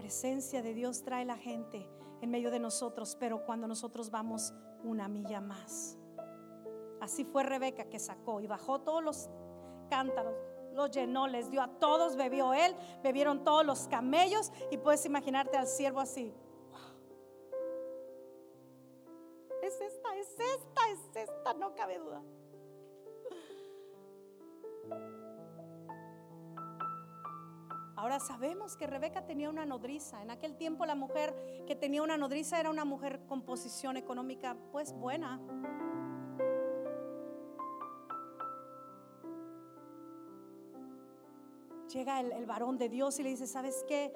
presencia 0.09 0.63
de 0.63 0.73
Dios 0.73 1.03
trae 1.03 1.23
la 1.23 1.37
gente 1.37 1.87
en 2.21 2.31
medio 2.31 2.49
de 2.49 2.57
nosotros, 2.57 3.15
pero 3.19 3.45
cuando 3.45 3.67
nosotros 3.67 4.09
vamos 4.09 4.55
una 4.83 5.07
milla 5.07 5.39
más. 5.39 5.98
Así 7.01 7.23
fue 7.23 7.43
Rebeca 7.43 7.85
que 7.85 7.99
sacó 7.99 8.41
y 8.41 8.47
bajó 8.47 8.81
todos 8.81 9.03
los 9.03 9.29
cántaros, 9.89 10.35
los 10.73 10.91
llenó, 10.91 11.27
les 11.27 11.49
dio 11.49 11.61
a 11.61 11.67
todos, 11.79 12.15
bebió 12.15 12.53
él, 12.53 12.75
bebieron 13.03 13.43
todos 13.43 13.65
los 13.65 13.87
camellos 13.87 14.51
y 14.71 14.77
puedes 14.77 15.05
imaginarte 15.05 15.57
al 15.57 15.67
siervo 15.67 15.99
así. 15.99 16.33
Es 19.61 19.79
esta, 19.81 20.15
es 20.15 20.29
esta, 20.39 20.89
es 20.89 21.15
esta, 21.15 21.53
no 21.53 21.75
cabe 21.75 21.99
duda. 21.99 22.21
Ahora 27.99 28.21
sabemos 28.21 28.77
que 28.77 28.87
Rebeca 28.87 29.25
tenía 29.25 29.49
una 29.49 29.65
nodriza. 29.65 30.21
En 30.21 30.31
aquel 30.31 30.55
tiempo 30.55 30.85
la 30.85 30.95
mujer 30.95 31.35
que 31.67 31.75
tenía 31.75 32.01
una 32.01 32.15
nodriza 32.15 32.57
era 32.57 32.69
una 32.69 32.85
mujer 32.85 33.25
con 33.27 33.41
posición 33.41 33.97
económica 33.97 34.55
pues 34.71 34.93
buena. 34.93 35.37
Llega 41.93 42.19
el, 42.19 42.45
varón 42.45 42.77
de 42.77 42.89
Dios 42.89 43.19
y 43.19 43.23
le 43.23 43.29
dice, 43.29 43.47
¿sabes 43.47 43.83
qué? 43.87 44.13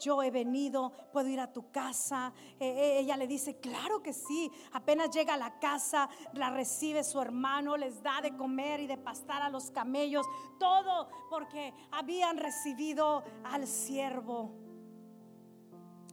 yo 0.00 0.22
he 0.22 0.30
venido, 0.30 0.92
puedo 1.12 1.28
ir 1.28 1.40
a 1.40 1.52
tu 1.52 1.70
casa. 1.70 2.32
Eh, 2.58 2.66
eh, 2.66 2.98
ella 3.00 3.16
le 3.16 3.26
dice, 3.26 3.58
claro 3.58 4.02
que 4.02 4.12
sí. 4.12 4.50
Apenas 4.72 5.10
llega 5.10 5.34
a 5.34 5.36
la 5.36 5.58
casa, 5.58 6.08
la 6.32 6.50
recibe 6.50 7.04
su 7.04 7.20
hermano, 7.20 7.76
les 7.76 8.02
da 8.02 8.20
de 8.20 8.36
comer 8.36 8.80
y 8.80 8.86
de 8.86 8.96
pastar 8.96 9.42
a 9.42 9.48
los 9.48 9.70
camellos, 9.70 10.26
todo 10.58 11.08
porque 11.30 11.72
habían 11.92 12.38
recibido 12.38 13.22
al 13.44 13.66
siervo. 13.66 14.52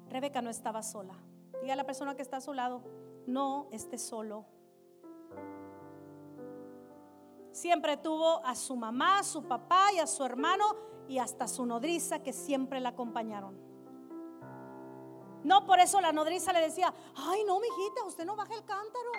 Rebeca 0.09 0.41
no 0.41 0.49
estaba 0.49 0.83
sola. 0.83 1.15
Diga 1.61 1.73
a 1.73 1.77
la 1.77 1.85
persona 1.85 2.15
que 2.15 2.21
está 2.21 2.37
a 2.37 2.41
su 2.41 2.53
lado, 2.53 2.83
no 3.27 3.67
esté 3.71 3.97
solo. 3.97 4.45
Siempre 7.51 7.97
tuvo 7.97 8.45
a 8.45 8.55
su 8.55 8.75
mamá, 8.75 9.19
a 9.19 9.23
su 9.23 9.43
papá 9.43 9.87
y 9.93 9.99
a 9.99 10.07
su 10.07 10.23
hermano 10.23 10.90
y 11.11 11.19
hasta 11.19 11.45
su 11.45 11.65
nodriza 11.65 12.23
que 12.23 12.31
siempre 12.31 12.79
la 12.79 12.89
acompañaron. 12.89 13.59
No, 15.43 15.65
por 15.65 15.79
eso 15.81 15.99
la 15.99 16.13
nodriza 16.13 16.53
le 16.53 16.61
decía, 16.61 16.93
ay 17.15 17.43
no, 17.43 17.59
mijita, 17.59 18.05
usted 18.05 18.23
no 18.23 18.37
baja 18.37 18.53
el 18.53 18.63
cántaro. 18.63 19.11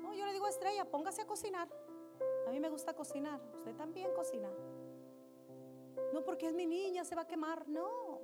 No, 0.00 0.14
yo 0.14 0.24
le 0.24 0.32
digo, 0.32 0.46
estrella, 0.46 0.84
póngase 0.84 1.22
a 1.22 1.26
cocinar. 1.26 1.68
A 2.46 2.50
mí 2.52 2.60
me 2.60 2.68
gusta 2.68 2.94
cocinar, 2.94 3.40
usted 3.56 3.74
también 3.74 4.14
cocina. 4.14 4.48
No, 6.12 6.22
porque 6.22 6.46
es 6.46 6.54
mi 6.54 6.66
niña, 6.66 7.04
se 7.04 7.16
va 7.16 7.22
a 7.22 7.26
quemar. 7.26 7.66
No. 7.66 8.20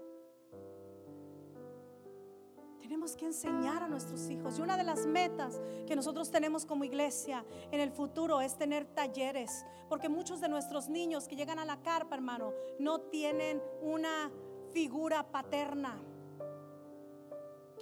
Tenemos 2.82 3.14
que 3.14 3.26
enseñar 3.26 3.84
a 3.84 3.88
nuestros 3.88 4.28
hijos. 4.28 4.58
Y 4.58 4.62
una 4.62 4.76
de 4.76 4.82
las 4.82 5.06
metas 5.06 5.60
que 5.86 5.94
nosotros 5.94 6.32
tenemos 6.32 6.66
como 6.66 6.82
iglesia 6.82 7.44
en 7.70 7.78
el 7.78 7.92
futuro 7.92 8.40
es 8.40 8.58
tener 8.58 8.86
talleres. 8.86 9.64
Porque 9.88 10.08
muchos 10.08 10.40
de 10.40 10.48
nuestros 10.48 10.88
niños 10.88 11.28
que 11.28 11.36
llegan 11.36 11.60
a 11.60 11.64
la 11.64 11.80
carpa, 11.80 12.16
hermano, 12.16 12.52
no 12.80 13.00
tienen 13.02 13.62
una 13.82 14.32
figura 14.72 15.30
paterna. 15.30 15.96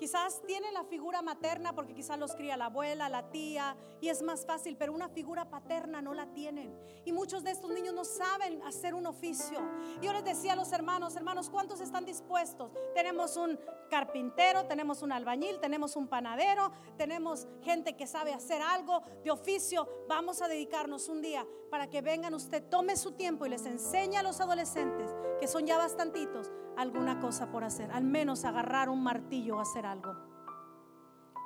Quizás 0.00 0.40
tiene 0.46 0.72
la 0.72 0.82
figura 0.84 1.20
materna 1.20 1.74
porque 1.74 1.92
quizás 1.92 2.18
los 2.18 2.34
cría 2.34 2.56
la 2.56 2.64
abuela, 2.64 3.10
la 3.10 3.30
tía, 3.30 3.76
y 4.00 4.08
es 4.08 4.22
más 4.22 4.46
fácil, 4.46 4.78
pero 4.78 4.94
una 4.94 5.10
figura 5.10 5.50
paterna 5.50 6.00
no 6.00 6.14
la 6.14 6.32
tienen. 6.32 6.74
Y 7.04 7.12
muchos 7.12 7.44
de 7.44 7.50
estos 7.50 7.70
niños 7.70 7.92
no 7.92 8.06
saben 8.06 8.62
hacer 8.62 8.94
un 8.94 9.04
oficio. 9.04 9.60
Yo 10.00 10.14
les 10.14 10.24
decía 10.24 10.54
a 10.54 10.56
los 10.56 10.72
hermanos, 10.72 11.16
hermanos, 11.16 11.50
¿cuántos 11.50 11.82
están 11.82 12.06
dispuestos? 12.06 12.72
Tenemos 12.94 13.36
un 13.36 13.60
carpintero, 13.90 14.64
tenemos 14.64 15.02
un 15.02 15.12
albañil, 15.12 15.60
tenemos 15.60 15.94
un 15.96 16.08
panadero, 16.08 16.72
tenemos 16.96 17.46
gente 17.60 17.94
que 17.94 18.06
sabe 18.06 18.32
hacer 18.32 18.62
algo 18.62 19.02
de 19.22 19.30
oficio. 19.30 19.86
Vamos 20.08 20.40
a 20.40 20.48
dedicarnos 20.48 21.10
un 21.10 21.20
día 21.20 21.46
para 21.70 21.90
que 21.90 22.00
vengan 22.00 22.32
usted, 22.32 22.64
tome 22.70 22.96
su 22.96 23.12
tiempo 23.12 23.44
y 23.44 23.50
les 23.50 23.66
enseñe 23.66 24.16
a 24.16 24.22
los 24.22 24.40
adolescentes, 24.40 25.14
que 25.38 25.46
son 25.46 25.66
ya 25.66 25.76
bastantitos, 25.76 26.50
alguna 26.80 27.20
cosa 27.20 27.50
por 27.50 27.64
hacer. 27.64 27.90
Al 27.92 28.04
menos 28.04 28.44
agarrar 28.44 28.88
un 28.88 29.02
martillo 29.02 29.56
o 29.56 29.60
hacer 29.60 29.86
algo. 29.86 30.14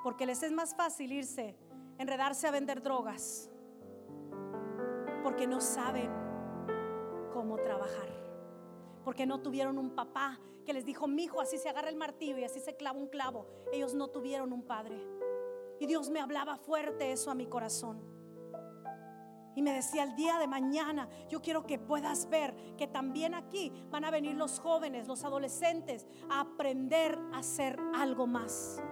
Porque 0.02 0.26
les 0.26 0.42
es 0.42 0.52
más 0.52 0.74
fácil 0.74 1.12
irse, 1.12 1.56
enredarse 1.98 2.46
a 2.46 2.50
vender 2.50 2.82
drogas. 2.82 3.50
Porque 5.22 5.46
no 5.46 5.60
saben 5.60 6.10
cómo 7.32 7.56
trabajar. 7.56 8.08
Porque 9.04 9.26
no 9.26 9.40
tuvieron 9.40 9.78
un 9.78 9.94
papá 9.94 10.38
que 10.64 10.72
les 10.72 10.84
dijo, 10.84 11.08
mi 11.08 11.24
hijo, 11.24 11.40
así 11.40 11.58
se 11.58 11.68
agarra 11.68 11.88
el 11.88 11.96
martillo 11.96 12.38
y 12.38 12.44
así 12.44 12.60
se 12.60 12.76
clava 12.76 12.98
un 12.98 13.08
clavo. 13.08 13.46
Ellos 13.72 13.94
no 13.94 14.08
tuvieron 14.08 14.52
un 14.52 14.62
padre. 14.62 14.96
Y 15.80 15.86
Dios 15.86 16.10
me 16.10 16.20
hablaba 16.20 16.56
fuerte 16.56 17.12
eso 17.12 17.30
a 17.30 17.34
mi 17.34 17.46
corazón. 17.46 18.13
Y 19.54 19.62
me 19.62 19.72
decía, 19.72 20.02
el 20.02 20.16
día 20.16 20.38
de 20.38 20.46
mañana 20.46 21.08
yo 21.28 21.40
quiero 21.40 21.66
que 21.66 21.78
puedas 21.78 22.28
ver 22.28 22.54
que 22.76 22.86
también 22.86 23.34
aquí 23.34 23.72
van 23.90 24.04
a 24.04 24.10
venir 24.10 24.34
los 24.34 24.58
jóvenes, 24.58 25.06
los 25.06 25.24
adolescentes, 25.24 26.06
a 26.30 26.40
aprender 26.40 27.18
a 27.32 27.38
hacer 27.38 27.78
algo 27.94 28.26
más. 28.26 28.82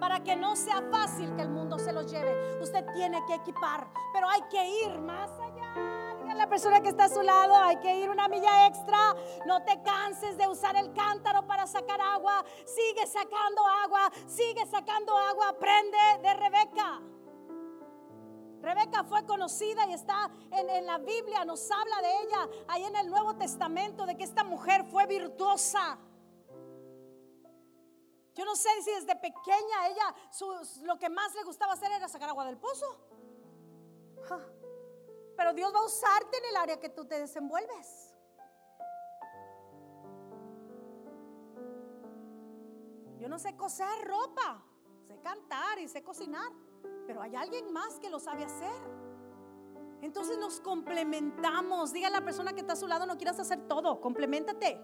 Para 0.00 0.22
que 0.22 0.36
no 0.36 0.56
sea 0.56 0.82
fácil 0.90 1.34
que 1.34 1.42
el 1.42 1.50
mundo 1.50 1.78
se 1.78 1.92
los 1.92 2.10
lleve, 2.10 2.62
usted 2.62 2.84
tiene 2.94 3.20
que 3.26 3.34
equipar, 3.34 3.88
pero 4.12 4.28
hay 4.28 4.42
que 4.50 4.84
ir 4.84 4.98
más 5.00 5.30
allá. 5.38 5.98
La 6.38 6.48
persona 6.48 6.80
que 6.80 6.90
está 6.90 7.04
a 7.04 7.08
su 7.08 7.20
lado, 7.20 7.56
hay 7.56 7.78
que 7.78 7.98
ir 7.98 8.08
una 8.08 8.28
milla 8.28 8.68
extra. 8.68 9.12
No 9.44 9.64
te 9.64 9.82
canses 9.82 10.38
de 10.38 10.46
usar 10.46 10.76
el 10.76 10.92
cántaro 10.92 11.44
para 11.48 11.66
sacar 11.66 12.00
agua. 12.00 12.44
Sigue 12.64 13.08
sacando 13.08 13.66
agua, 13.66 14.08
sigue 14.26 14.64
sacando 14.66 15.16
agua. 15.16 15.48
Aprende 15.48 15.98
de 16.22 16.34
Rebeca. 16.34 17.00
Rebeca 18.60 19.04
fue 19.04 19.24
conocida 19.24 19.86
y 19.86 19.92
está 19.92 20.30
en, 20.50 20.86
la 20.86 20.98
Biblia, 20.98 21.44
nos 21.44 21.70
habla 21.70 22.02
de 22.02 22.22
ella 22.22 22.48
ahí 22.66 22.84
en 22.84 22.96
el 22.96 23.08
Nuevo 23.08 23.36
Testamento, 23.36 24.04
de 24.04 24.16
que 24.16 24.24
esta 24.24 24.42
mujer 24.42 24.84
fue 24.84 25.06
virtuosa. 25.06 25.98
Yo 28.34 28.44
no 28.44 28.56
sé 28.56 28.68
si 28.82 28.90
desde 28.92 29.16
pequeña 29.16 29.88
ella 29.88 30.14
lo 30.82 30.98
que 30.98 31.08
más 31.08 31.34
le 31.34 31.44
gustaba 31.44 31.72
hacer 31.72 31.90
era 31.92 32.08
sacar 32.08 32.28
agua 32.28 32.46
del 32.46 32.58
pozo. 32.58 32.86
Pero 35.36 35.52
Dios 35.54 35.72
va 35.72 35.80
a 35.80 35.84
usarte 35.84 36.38
en 36.38 36.44
el 36.46 36.56
área 36.56 36.80
que 36.80 36.88
tú 36.88 37.04
te 37.04 37.18
desenvuelves. 37.18 38.14
Yo 43.18 43.28
no 43.28 43.38
sé 43.38 43.56
coser 43.56 44.06
ropa, 44.06 44.64
sé 45.06 45.18
cantar 45.20 45.78
y 45.78 45.88
sé 45.88 46.02
cocinar 46.02 46.52
pero 47.06 47.22
hay 47.22 47.34
alguien 47.36 47.72
más 47.72 47.98
que 47.98 48.10
lo 48.10 48.18
sabe 48.18 48.44
hacer. 48.44 48.98
Entonces 50.02 50.38
nos 50.38 50.60
complementamos. 50.60 51.92
Diga 51.92 52.08
a 52.08 52.10
la 52.10 52.20
persona 52.20 52.52
que 52.52 52.60
está 52.60 52.74
a 52.74 52.76
su 52.76 52.86
lado, 52.86 53.06
no 53.06 53.16
quieras 53.16 53.40
hacer 53.40 53.66
todo, 53.66 54.00
complementate. 54.00 54.80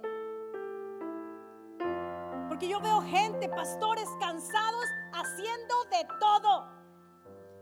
Porque 2.48 2.68
yo 2.68 2.80
veo 2.80 3.00
gente, 3.02 3.48
pastores 3.48 4.09
cansados 4.20 4.87
haciendo 5.12 5.85
de 5.85 6.07
todo. 6.18 6.74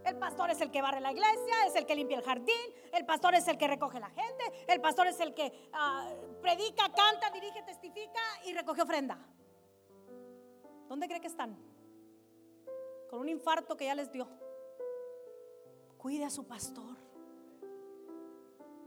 El 0.05 0.17
pastor 0.19 0.51
es 0.51 0.61
el 0.61 0.71
que 0.71 0.83
barre 0.83 1.01
la 1.01 1.13
iglesia, 1.13 1.67
es 1.67 1.77
el 1.77 1.87
que 1.87 1.95
limpia 1.95 2.19
el 2.19 2.25
jardín, 2.25 2.75
el 2.93 3.07
pastor 3.07 3.35
es 3.35 3.47
el 3.47 3.57
que 3.57 3.69
recoge 3.69 4.01
la 4.01 4.11
gente, 4.11 4.65
el 4.67 4.81
pastor 4.81 5.07
es 5.07 5.21
el 5.21 5.33
que 5.33 5.71
ah, 5.73 6.09
predica, 6.41 6.85
canta, 6.93 7.31
dirige, 7.33 7.63
testifica 7.63 8.21
y 8.45 8.53
recoge 8.53 8.83
ofrenda. 8.83 9.19
¿Dónde 10.89 11.07
cree 11.07 11.21
que 11.21 11.29
están? 11.29 11.72
Con 13.13 13.21
un 13.21 13.29
infarto 13.29 13.77
que 13.77 13.85
ya 13.85 13.95
les 13.95 14.11
dio. 14.11 14.27
Cuide 15.99 16.25
a 16.25 16.31
su 16.31 16.47
pastor. 16.47 16.97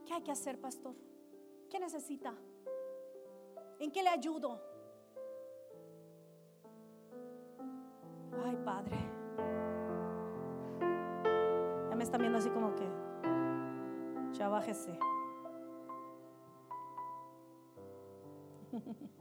¿Qué 0.03 0.15
hay 0.15 0.23
que 0.23 0.31
hacer, 0.31 0.59
pastor? 0.59 0.95
¿Qué 1.69 1.79
necesita? 1.79 2.33
¿En 3.77 3.91
qué 3.91 4.01
le 4.01 4.09
ayudo? 4.09 4.59
Ay, 8.43 8.57
Padre. 8.65 8.97
Ya 11.91 11.95
me 11.95 12.03
están 12.03 12.21
viendo 12.21 12.39
así 12.39 12.49
como 12.49 12.73
que, 12.73 12.89
ya 14.35 14.49
bájese. 14.49 14.97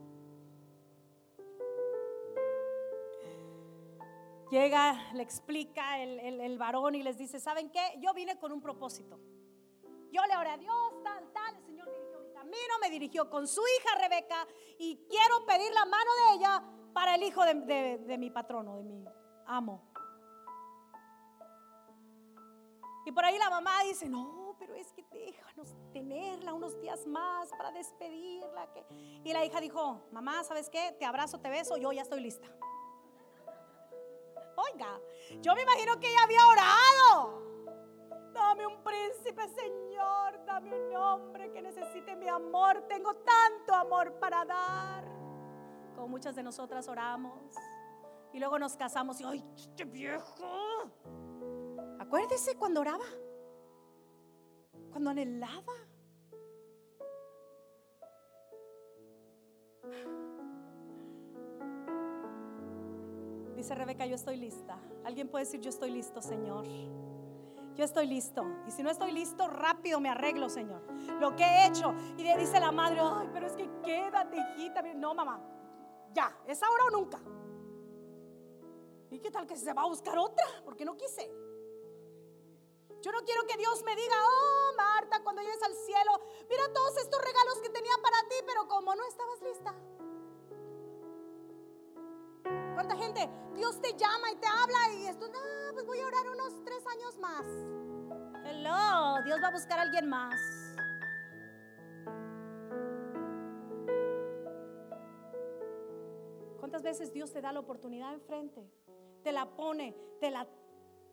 Llega, 4.55 5.11
le 5.11 5.21
explica 5.21 5.99
el, 5.99 6.57
varón 6.57 6.95
y 6.95 7.03
les 7.03 7.17
dice, 7.17 7.41
¿saben 7.41 7.69
qué? 7.69 7.99
Yo 7.99 8.13
vine 8.13 8.39
con 8.39 8.53
un 8.53 8.61
propósito. 8.61 9.19
Yo 10.13 10.21
le 10.25 10.37
oré 10.37 10.49
a 10.51 10.57
Dios, 10.57 11.03
tal, 11.03 11.29
tal, 11.33 11.57
el 11.57 11.65
Señor 11.65 11.89
dirigió 11.91 12.21
mi 12.21 12.31
camino, 12.31 12.73
me 12.81 12.89
dirigió 12.89 13.29
con 13.29 13.49
su 13.49 13.59
hija 13.59 13.99
Rebeca 13.99 14.47
y 14.79 14.95
quiero 15.09 15.45
pedir 15.45 15.73
la 15.73 15.83
mano 15.83 16.09
de 16.15 16.35
ella 16.35 16.63
para 16.93 17.15
el 17.15 17.23
hijo 17.23 17.43
de, 17.43 17.97
de 17.97 18.17
mi 18.17 18.29
patrono, 18.29 18.77
de 18.77 18.83
mi 18.83 19.05
amo. 19.45 19.91
Y 23.05 23.11
por 23.11 23.25
ahí 23.25 23.37
la 23.37 23.49
mamá 23.49 23.83
dice, 23.83 24.07
no, 24.07 24.55
pero 24.57 24.73
es 24.73 24.93
que 24.93 25.03
déjanos 25.11 25.75
tenerla 25.91 26.53
unos 26.53 26.79
días 26.79 27.05
más 27.05 27.49
para 27.49 27.73
despedirla. 27.73 28.69
Y 29.25 29.33
la 29.33 29.43
hija 29.43 29.59
dijo, 29.59 30.07
mamá, 30.13 30.45
¿sabes 30.45 30.69
qué? 30.69 30.95
Te 30.97 31.03
abrazo, 31.03 31.41
te 31.41 31.49
beso, 31.49 31.75
yo 31.75 31.91
ya 31.91 32.03
estoy 32.03 32.21
lista. 32.21 32.47
Oiga, 34.55 34.99
yo 35.41 35.53
me 35.53 35.63
imagino 35.63 35.99
que 35.99 36.09
ella 36.09 36.23
había 36.23 36.47
orado. 36.47 37.45
Dame 38.33 38.65
un 38.67 38.83
príncipe, 38.83 39.47
Señor. 39.49 40.45
Dame 40.45 40.73
un 40.73 40.95
hombre 40.95 41.51
que 41.51 41.61
necesite 41.61 42.15
mi 42.15 42.27
amor. 42.27 42.85
Tengo 42.87 43.15
tanto 43.15 43.73
amor 43.73 44.19
para 44.19 44.45
dar. 44.45 45.03
Como 45.95 46.07
muchas 46.07 46.35
de 46.35 46.43
nosotras 46.43 46.87
oramos. 46.87 47.55
Y 48.33 48.39
luego 48.39 48.59
nos 48.59 48.75
casamos 48.75 49.21
y, 49.21 49.23
¡ay, 49.23 49.45
este 49.55 49.85
viejo! 49.85 50.91
Acuérdese 51.99 52.57
cuando 52.57 52.81
oraba. 52.81 53.05
Cuando 54.91 55.09
anhelaba. 55.11 55.73
Dice 63.65 63.73
Rebeca, 63.73 64.05
yo 64.05 64.13
estoy 64.13 64.37
lista. 64.37 64.77
Alguien 65.05 65.27
puede 65.27 65.45
decir, 65.45 65.59
yo 65.59 65.71
estoy 65.71 65.89
listo, 65.89 66.21
Señor. 66.21 66.67
Yo 67.73 67.83
estoy 67.83 68.05
listo. 68.05 68.45
Y 68.67 68.69
si 68.69 68.83
no 68.83 68.91
estoy 68.91 69.11
listo, 69.11 69.47
rápido 69.47 69.99
me 69.99 70.07
arreglo, 70.07 70.49
Señor. 70.49 70.83
Lo 71.19 71.35
que 71.35 71.43
he 71.43 71.65
hecho. 71.65 71.95
Y 72.15 72.21
dice 72.37 72.59
la 72.59 72.71
madre, 72.71 72.99
ay, 73.01 73.27
pero 73.33 73.47
es 73.47 73.53
que 73.53 73.67
quédate, 73.83 74.37
hijita. 74.37 74.83
No, 74.93 75.15
mamá. 75.15 75.41
Ya, 76.13 76.31
es 76.45 76.61
ahora 76.61 76.83
o 76.83 76.89
nunca. 76.91 77.19
¿Y 79.09 79.17
qué 79.17 79.31
tal 79.31 79.47
que 79.47 79.57
se 79.57 79.73
va 79.73 79.81
a 79.81 79.87
buscar 79.87 80.15
otra? 80.15 80.45
Porque 80.63 80.85
no 80.85 80.95
quise. 80.95 81.27
Yo 83.01 83.11
no 83.11 83.23
quiero 83.25 83.47
que 83.47 83.57
Dios 83.57 83.81
me 83.83 83.95
diga, 83.95 84.15
oh 84.29 84.73
Marta, 84.77 85.23
cuando 85.23 85.41
llegues 85.41 85.63
al 85.63 85.73
cielo, 85.73 86.11
mira 86.47 86.71
todos 86.71 86.97
estos 86.97 87.19
regalos 87.19 87.61
que 87.63 87.69
tenía 87.71 87.93
para 88.03 88.29
ti, 88.29 88.35
pero 88.45 88.67
como 88.67 88.93
no 88.93 89.07
estabas 89.07 89.41
lista. 89.41 89.73
¿Cuánta 92.75 92.97
gente? 92.97 93.29
Dios 93.55 93.81
te 93.81 93.93
llama 93.93 94.31
y 94.33 94.35
te 94.35 94.47
habla 94.47 94.93
y 94.99 95.07
esto, 95.07 95.29
no, 95.29 95.73
pues 95.73 95.85
voy 95.85 95.97
a 96.01 96.07
orar 96.07 96.29
unos 96.29 96.61
tres 96.65 96.85
años 96.85 97.17
más. 97.19 97.45
Hello, 98.43 99.23
Dios 99.23 99.39
va 99.41 99.47
a 99.47 99.51
buscar 99.51 99.79
a 99.79 99.83
alguien 99.83 100.09
más. 100.09 100.35
¿Cuántas 106.59 106.83
veces 106.83 107.13
Dios 107.13 107.31
te 107.31 107.39
da 107.39 107.53
la 107.53 107.61
oportunidad 107.61 108.13
enfrente? 108.13 108.69
Te 109.23 109.31
la 109.31 109.45
pone, 109.45 109.95
te 110.19 110.29
la 110.29 110.45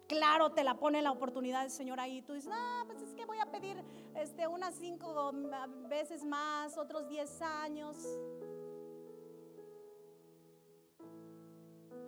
claro, 0.09 0.51
te 0.51 0.65
la 0.65 0.81
pone 0.81 1.01
la 1.01 1.13
oportunidad 1.13 1.63
del 1.63 1.71
Señor 1.71 2.01
ahí. 2.01 2.23
Tú 2.23 2.33
dices, 2.33 2.53
ah, 2.53 2.83
pues 2.87 3.01
es 3.03 3.15
que 3.15 3.25
voy 3.25 3.39
a 3.39 3.47
pedir 3.47 3.83
este, 4.17 4.49
unas 4.49 4.75
cinco 4.75 5.31
veces 5.89 6.25
más, 6.25 6.77
otros 6.77 7.09
diez 7.09 7.41
años. 7.41 7.97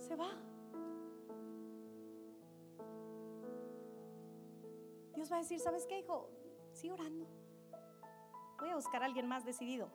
Se 0.05 0.17
va. 0.17 0.31
Dios 5.14 5.33
va 5.33 5.37
a 5.37 5.38
decir, 5.40 5.59
¿sabes 5.59 5.87
qué, 5.87 6.01
hijo? 6.01 6.29
Sigue 6.73 6.93
orando. 6.93 7.27
Voy 8.61 8.69
a 8.69 8.77
buscar 8.77 9.03
a 9.03 9.07
alguien 9.07 9.27
más 9.27 9.45
decidido. 9.45 9.88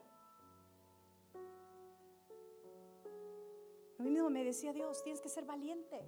A 4.00 4.04
mí 4.04 4.12
mismo 4.12 4.30
me 4.30 4.43
decía 4.43 4.74
Dios, 4.74 5.04
tienes 5.04 5.22
que 5.22 5.30
ser 5.30 5.45
valiente. 5.45 6.02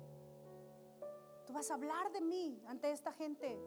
Tú 1.45 1.53
vas 1.53 1.69
a 1.69 1.75
hablar 1.75 2.11
de 2.11 2.21
mí 2.21 2.63
ante 2.67 2.91
esta 2.91 3.11
gente 3.11 3.59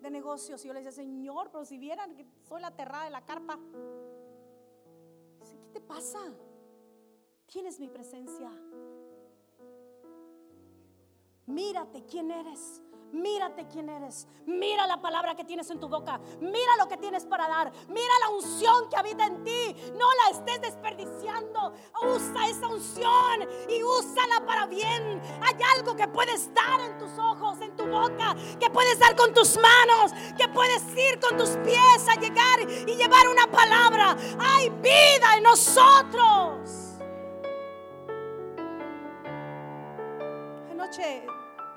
de 0.00 0.10
negocios. 0.10 0.64
Y 0.64 0.68
yo 0.68 0.74
le 0.74 0.80
decía, 0.80 1.02
Señor, 1.02 1.50
pero 1.50 1.64
si 1.64 1.76
vieran 1.76 2.14
que 2.14 2.26
soy 2.42 2.60
la 2.60 2.68
aterrada 2.68 3.04
de 3.04 3.10
la 3.10 3.24
carpa. 3.24 3.58
Dice, 5.40 5.58
¿qué 5.58 5.68
te 5.72 5.80
pasa? 5.80 6.20
Tienes 7.46 7.80
mi 7.80 7.88
presencia. 7.88 8.50
Mírate 11.50 12.04
quién 12.04 12.30
eres. 12.30 12.80
Mírate 13.12 13.66
quién 13.66 13.88
eres. 13.88 14.28
Mira 14.46 14.86
la 14.86 15.00
palabra 15.00 15.34
que 15.34 15.44
tienes 15.44 15.68
en 15.70 15.80
tu 15.80 15.88
boca. 15.88 16.20
Mira 16.40 16.76
lo 16.78 16.86
que 16.86 16.96
tienes 16.96 17.26
para 17.26 17.48
dar. 17.48 17.72
Mira 17.88 18.14
la 18.20 18.28
unción 18.30 18.88
que 18.88 18.96
habita 18.96 19.26
en 19.26 19.42
ti. 19.42 19.74
No 19.98 20.06
la 20.14 20.38
estés 20.38 20.60
desperdiciando. 20.60 21.72
Usa 22.02 22.48
esa 22.48 22.68
unción 22.68 23.48
y 23.68 23.82
úsala 23.82 24.46
para 24.46 24.66
bien. 24.66 25.20
Hay 25.42 25.56
algo 25.76 25.96
que 25.96 26.06
puedes 26.06 26.54
dar 26.54 26.80
en 26.80 26.98
tus 26.98 27.18
ojos, 27.18 27.60
en 27.60 27.74
tu 27.76 27.84
boca, 27.86 28.36
que 28.60 28.70
puedes 28.70 28.98
dar 29.00 29.16
con 29.16 29.34
tus 29.34 29.56
manos, 29.56 30.12
que 30.38 30.48
puedes 30.48 30.82
ir 30.96 31.18
con 31.18 31.36
tus 31.36 31.50
pies 31.64 32.06
a 32.08 32.14
llegar 32.14 32.60
y 32.60 32.94
llevar 32.94 33.26
una 33.28 33.48
palabra. 33.50 34.16
Hay 34.38 34.68
vida 34.68 35.36
en 35.36 35.42
nosotros. 35.42 36.89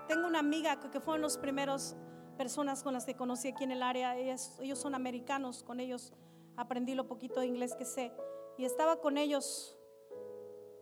Tengo 0.07 0.27
una 0.27 0.39
amiga 0.39 0.79
que 0.79 0.99
fueron 0.99 1.21
las 1.21 1.37
primeras 1.37 1.95
personas 2.37 2.83
con 2.83 2.93
las 2.93 3.05
que 3.05 3.15
conocí 3.15 3.49
aquí 3.49 3.63
en 3.63 3.71
el 3.71 3.83
área. 3.83 4.17
ellos 4.17 4.79
son 4.79 4.95
americanos, 4.95 5.63
con 5.63 5.79
ellos 5.79 6.13
aprendí 6.57 6.95
lo 6.95 7.07
poquito 7.07 7.39
de 7.39 7.47
inglés 7.47 7.75
que 7.75 7.85
sé. 7.85 8.11
Y 8.57 8.65
estaba 8.65 9.01
con 9.01 9.17
ellos 9.17 9.77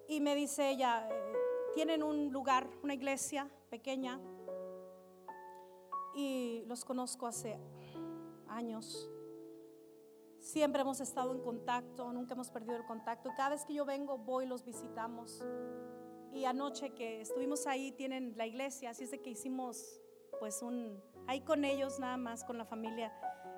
y 0.08 0.20
me 0.20 0.36
dice 0.36 0.70
ella, 0.70 1.08
eh, 1.10 1.34
tienen 1.74 2.04
un 2.04 2.32
lugar, 2.32 2.70
una 2.84 2.94
iglesia 2.94 3.50
pequeña, 3.70 4.20
y 6.14 6.64
los 6.68 6.84
conozco 6.84 7.28
hace 7.28 7.58
años. 8.48 9.10
Siempre 10.40 10.82
hemos 10.82 11.00
estado 11.00 11.32
en 11.32 11.40
contacto, 11.42 12.12
nunca 12.12 12.34
hemos 12.34 12.50
perdido 12.50 12.76
el 12.76 12.86
contacto. 12.86 13.30
Cada 13.38 13.50
vez 13.50 13.64
que 13.64 13.74
yo 13.74 13.86
vengo, 13.86 14.18
voy 14.18 14.46
los 14.46 14.66
visitamos. 14.66 15.42
Y 16.34 16.46
anoche 16.46 16.94
que 16.94 17.22
estuvimos 17.22 17.68
ahí, 17.68 17.92
tienen 17.92 18.34
la 18.38 18.48
iglesia, 18.48 18.92
así 18.92 19.04
es 19.04 19.12
de 19.12 19.22
que 19.22 19.32
hicimos 19.32 20.02
pues 20.40 20.62
un, 20.62 21.02
ahí 21.28 21.42
con 21.42 21.66
ellos 21.66 22.00
nada 22.00 22.18
más, 22.18 22.44
con 22.44 22.58
la 22.58 22.66
familia, 22.66 23.14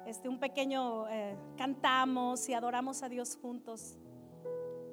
este, 0.06 0.28
un 0.28 0.40
pequeño, 0.40 1.08
eh, 1.08 1.38
cantamos 1.58 2.50
y 2.50 2.54
adoramos 2.54 3.04
a 3.04 3.10
Dios 3.10 3.38
juntos. 3.42 3.98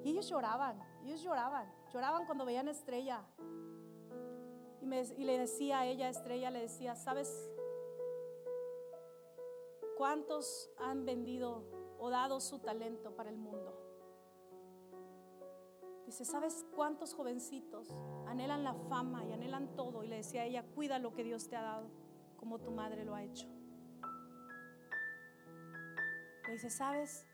Y 0.05 0.11
ellos 0.11 0.29
lloraban, 0.29 0.81
ellos 1.05 1.23
lloraban, 1.23 1.73
lloraban 1.93 2.27
cuando 2.27 2.45
veían 2.45 2.69
Estrella. 2.69 3.25
Y, 4.83 5.25
le 5.25 5.39
decía 5.39 5.81
a 5.81 5.87
ella, 5.87 6.09
Estrella, 6.09 6.51
le 6.51 6.61
decía, 6.61 6.97
¿sabes 6.97 7.51
cuántos 9.97 10.71
han 10.79 11.05
vendido 11.05 11.65
o 11.99 12.09
dado 12.09 12.41
su 12.41 12.61
talento 12.61 13.15
para 13.15 13.31
el 13.31 13.37
mundo? 13.37 13.90
Dice, 16.11 16.25
¿sabes 16.25 16.67
cuántos 16.75 17.15
jovencitos 17.15 17.95
anhelan 18.27 18.65
la 18.65 18.75
fama 18.75 19.25
y 19.25 19.33
anhelan 19.33 19.77
todo? 19.77 20.03
Y 20.03 20.09
le 20.09 20.17
decía 20.17 20.43
a 20.43 20.45
ella, 20.45 20.65
cuida 20.75 20.99
lo 20.99 21.15
que 21.15 21.23
Dios 21.23 21.49
te 21.49 21.55
ha 21.55 21.63
dado, 21.63 21.89
como 22.37 22.59
tu 22.59 22.73
madre 22.73 23.05
lo 23.05 23.15
ha 23.15 23.23
hecho. 23.23 23.47
Le 26.49 26.53
dice, 26.53 26.69
¿sabes? 26.69 27.29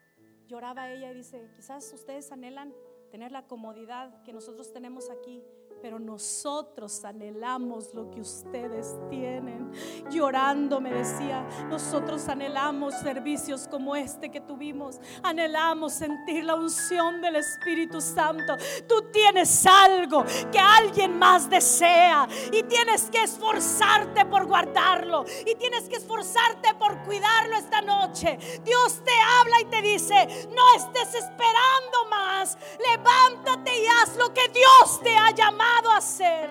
Lloraba 0.47 0.91
ella 0.91 1.11
y 1.11 1.15
dice, 1.15 1.51
quizás 1.57 1.91
ustedes 1.95 2.31
anhelan 2.33 2.75
tener 3.11 3.33
la 3.33 3.47
comodidad 3.47 4.23
que 4.25 4.35
nosotros 4.35 4.71
tenemos 4.75 5.09
aquí, 5.09 5.43
pero 5.83 5.99
nosotros 5.99 7.05
anhelamos 7.05 7.93
lo 7.95 8.11
que 8.11 8.21
ustedes 8.21 8.97
tienen. 9.11 9.71
Llorando 10.11 10.81
me 10.81 10.91
decía, 10.93 11.47
nosotros 11.69 12.29
anhelamos 12.29 12.95
servicios 12.95 13.69
como 13.69 13.95
este 13.95 14.31
que 14.31 14.41
tuvimos. 14.41 14.99
Anhelamos 15.23 15.93
sentir 15.93 16.45
la 16.45 16.55
unción 16.55 17.21
del 17.21 17.37
Espíritu 17.37 18.01
Santo. 18.01 18.57
Tú 18.89 19.11
tienes 19.13 19.67
algo 19.67 20.25
que 20.51 20.59
alguien 20.59 21.19
más 21.19 21.49
desea 21.49 22.29
y 22.53 22.63
tienes 22.65 23.11
que 23.11 23.23
esforzarte 23.23 24.25
por 24.27 24.47
guardarlo 24.47 25.25
y 25.47 25.55
tienes 25.57 25.89
que 25.89 25.97
esforzarte 25.97 26.75
por 26.75 27.03
cuidarlo 27.05 27.57
esta 27.57 27.81
noche. 27.83 28.39
Dios 28.65 29.03
te 29.05 29.13
habla 29.41 29.61
y 29.61 29.65
te 29.67 29.83
dice, 29.83 30.49
no 30.55 30.75
estés 30.77 31.15
esperando 31.15 32.07
más. 32.11 32.57
Levántate 32.91 33.83
y 33.83 33.87
haz 33.87 34.17
lo 34.17 34.33
que 34.33 34.49
Dios 34.49 35.01
te 35.03 35.17
ha 35.17 35.31
llamado 35.31 35.66
hacer. 36.07 36.51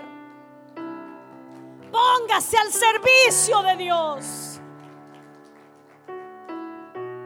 Póngase 1.92 2.58
al 2.58 2.72
servicio 2.74 3.64
de 3.64 3.76
Dios. 3.78 4.60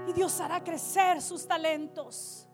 Y 0.08 0.14
Dios 0.14 0.40
hará 0.40 0.64
crecer 0.64 1.22
sus 1.22 1.48
talentos. 1.48 2.48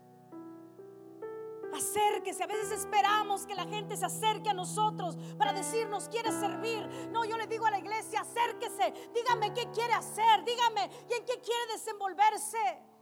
Acérquese. 1.74 2.42
A 2.42 2.46
veces 2.46 2.70
esperamos 2.70 3.46
que 3.46 3.54
la 3.54 3.66
gente 3.66 3.98
se 3.98 4.06
acerque 4.06 4.48
a 4.48 4.54
nosotros 4.54 5.18
para 5.36 5.52
decirnos, 5.52 6.08
quiere 6.08 6.32
servir. 6.32 6.88
No, 7.10 7.26
yo 7.26 7.36
le 7.36 7.46
digo 7.46 7.66
a 7.66 7.70
la 7.70 7.78
iglesia, 7.78 8.22
acérquese. 8.22 8.94
Dígame 9.14 9.52
qué 9.52 9.70
quiere 9.72 9.92
hacer. 9.92 10.42
Dígame 10.44 10.90
y 11.10 11.14
en 11.14 11.24
qué 11.26 11.38
quiere 11.40 11.72
desenvolverse. 11.74 12.95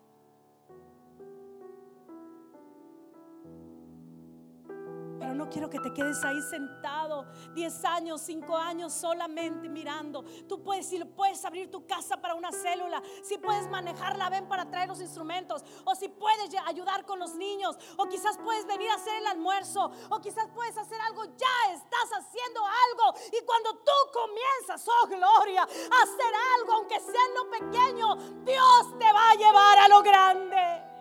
Pero 5.24 5.36
no 5.36 5.48
quiero 5.48 5.70
que 5.70 5.80
te 5.80 5.90
quedes 5.94 6.22
ahí 6.22 6.38
sentado 6.42 7.24
10 7.54 7.84
años, 7.86 8.20
5 8.20 8.58
años 8.58 8.92
solamente 8.92 9.70
mirando. 9.70 10.22
Tú 10.46 10.62
puedes 10.62 10.92
ir, 10.92 11.10
puedes 11.14 11.42
abrir 11.46 11.70
tu 11.70 11.86
casa 11.86 12.18
para 12.18 12.34
una 12.34 12.52
célula. 12.52 13.02
Si 13.22 13.38
puedes 13.38 13.66
manejar 13.70 14.18
la 14.18 14.28
ven 14.28 14.46
para 14.46 14.68
traer 14.68 14.86
los 14.86 15.00
instrumentos. 15.00 15.64
O 15.86 15.94
si 15.94 16.10
puedes 16.10 16.54
ayudar 16.66 17.06
con 17.06 17.18
los 17.18 17.36
niños. 17.36 17.74
O 17.96 18.06
quizás 18.06 18.36
puedes 18.36 18.66
venir 18.66 18.90
a 18.90 18.96
hacer 18.96 19.16
el 19.16 19.26
almuerzo. 19.28 19.90
O 20.10 20.20
quizás 20.20 20.46
puedes 20.54 20.76
hacer 20.76 21.00
algo. 21.00 21.24
Ya 21.24 21.72
estás 21.72 22.18
haciendo 22.18 22.60
algo. 22.60 23.18
Y 23.32 23.42
cuando 23.46 23.78
tú 23.78 23.92
comienzas, 24.12 24.86
oh 24.86 25.06
gloria, 25.06 25.62
a 25.62 26.02
hacer 26.02 26.34
algo, 26.58 26.72
aunque 26.74 27.00
sea 27.00 27.22
en 27.28 27.34
lo 27.34 27.50
pequeño, 27.50 28.16
Dios 28.44 28.98
te 28.98 29.10
va 29.10 29.30
a 29.30 29.34
llevar 29.36 29.78
a 29.78 29.88
lo 29.88 30.02
grande. 30.02 30.93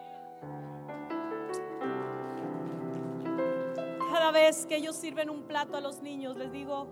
Cada 4.13 4.29
vez 4.29 4.67
que 4.67 4.75
ellos 4.75 4.95
sirven 4.95 5.27
un 5.31 5.47
plato 5.47 5.75
a 5.75 5.81
los 5.81 6.03
niños, 6.03 6.37
les 6.37 6.51
digo, 6.51 6.87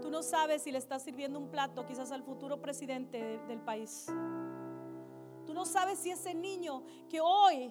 tú 0.00 0.10
no 0.10 0.22
sabes 0.22 0.62
si 0.62 0.72
le 0.72 0.78
estás 0.78 1.02
sirviendo 1.02 1.38
un 1.38 1.50
plato 1.50 1.84
quizás 1.84 2.10
al 2.12 2.22
futuro 2.22 2.62
presidente 2.62 3.38
del 3.46 3.60
país. 3.60 4.06
Tú 5.44 5.52
no 5.52 5.66
sabes 5.66 5.98
si 5.98 6.10
ese 6.10 6.32
niño 6.32 6.82
que 7.10 7.20
hoy 7.20 7.70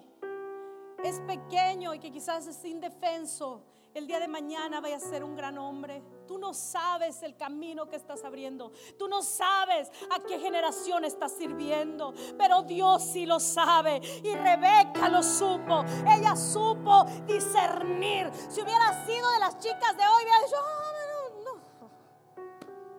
es 1.02 1.18
pequeño 1.22 1.92
y 1.94 1.98
que 1.98 2.12
quizás 2.12 2.46
es 2.46 2.64
indefenso, 2.64 3.64
el 3.94 4.06
día 4.06 4.18
de 4.20 4.28
mañana 4.28 4.80
vaya 4.80 4.96
a 4.96 5.00
ser 5.00 5.22
un 5.22 5.36
gran 5.36 5.58
hombre. 5.58 6.02
Tú 6.26 6.38
no 6.38 6.54
sabes 6.54 7.22
el 7.22 7.36
camino 7.36 7.88
que 7.88 7.96
estás 7.96 8.24
abriendo. 8.24 8.72
Tú 8.98 9.06
no 9.06 9.22
sabes 9.22 9.90
a 10.10 10.20
qué 10.20 10.38
generación 10.38 11.04
estás 11.04 11.32
sirviendo. 11.32 12.14
Pero 12.38 12.62
Dios 12.62 13.02
sí 13.02 13.26
lo 13.26 13.38
sabe. 13.38 14.00
Y 14.22 14.34
Rebeca 14.34 15.08
lo 15.10 15.22
supo. 15.22 15.84
Ella 16.06 16.34
supo 16.36 17.04
discernir. 17.26 18.30
Si 18.48 18.62
hubiera 18.62 19.04
sido 19.04 19.30
de 19.32 19.38
las 19.40 19.58
chicas 19.58 19.96
de 19.96 20.02
hoy, 20.02 20.22
hubiera 20.22 20.40
dicho, 20.40 20.56
ah, 20.58 20.92
no, 21.12 21.44
no. 21.44 21.60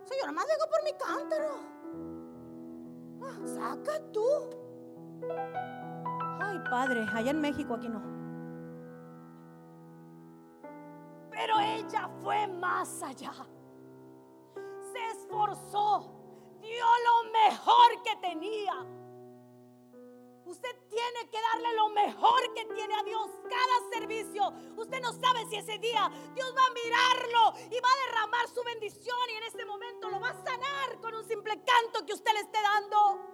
Si 0.05 0.13
yo 0.19 0.27
nomás 0.27 0.45
vengo 0.47 0.69
por 0.69 0.83
mi 0.83 0.93
cántaro. 0.93 1.73
Ah, 3.23 3.37
saca 3.45 3.99
tú. 4.11 4.25
Ay, 6.39 6.59
padre, 6.69 7.05
allá 7.13 7.31
en 7.31 7.41
México, 7.41 7.73
aquí 7.73 7.89
no. 7.89 8.12
Pero 11.33 11.59
ella 11.59 12.09
fue 12.21 12.47
más 12.47 13.01
allá. 13.01 13.33
Se 14.91 15.07
esforzó, 15.17 16.11
dio 16.61 16.85
lo 16.85 17.31
mejor 17.31 18.03
que 18.03 18.15
tenía. 18.17 18.85
Usted 20.45 20.69
tiene 20.89 21.29
que 21.31 21.39
darle 21.51 21.75
lo 21.75 21.89
mejor 21.89 22.53
que 22.53 22.65
tiene 22.75 22.93
a 22.93 23.03
Dios 23.03 23.27
cada 23.49 23.99
servicio. 23.99 24.53
Usted 24.77 25.01
no 25.01 25.11
sabe 25.13 25.45
si 25.47 25.55
ese 25.55 25.79
día 25.79 26.11
Dios 26.35 26.53
va 26.55 26.65
a 26.67 26.73
mirarlo 26.73 27.53
y 27.71 27.79
va 27.79 27.89
a 27.89 28.05
derramar 28.05 28.47
su 28.53 28.63
bendición 28.63 29.17
y 29.31 29.37
en 29.37 29.43
este 29.43 29.65
momento 29.65 30.09
lo 30.09 30.19
va 30.19 30.29
a 30.29 30.43
sanar 30.43 30.99
con 31.01 31.15
un 31.15 31.25
simple 31.25 31.53
canto 31.63 32.05
que 32.05 32.13
usted 32.13 32.31
le 32.33 32.39
esté 32.41 32.59
dando. 32.61 33.33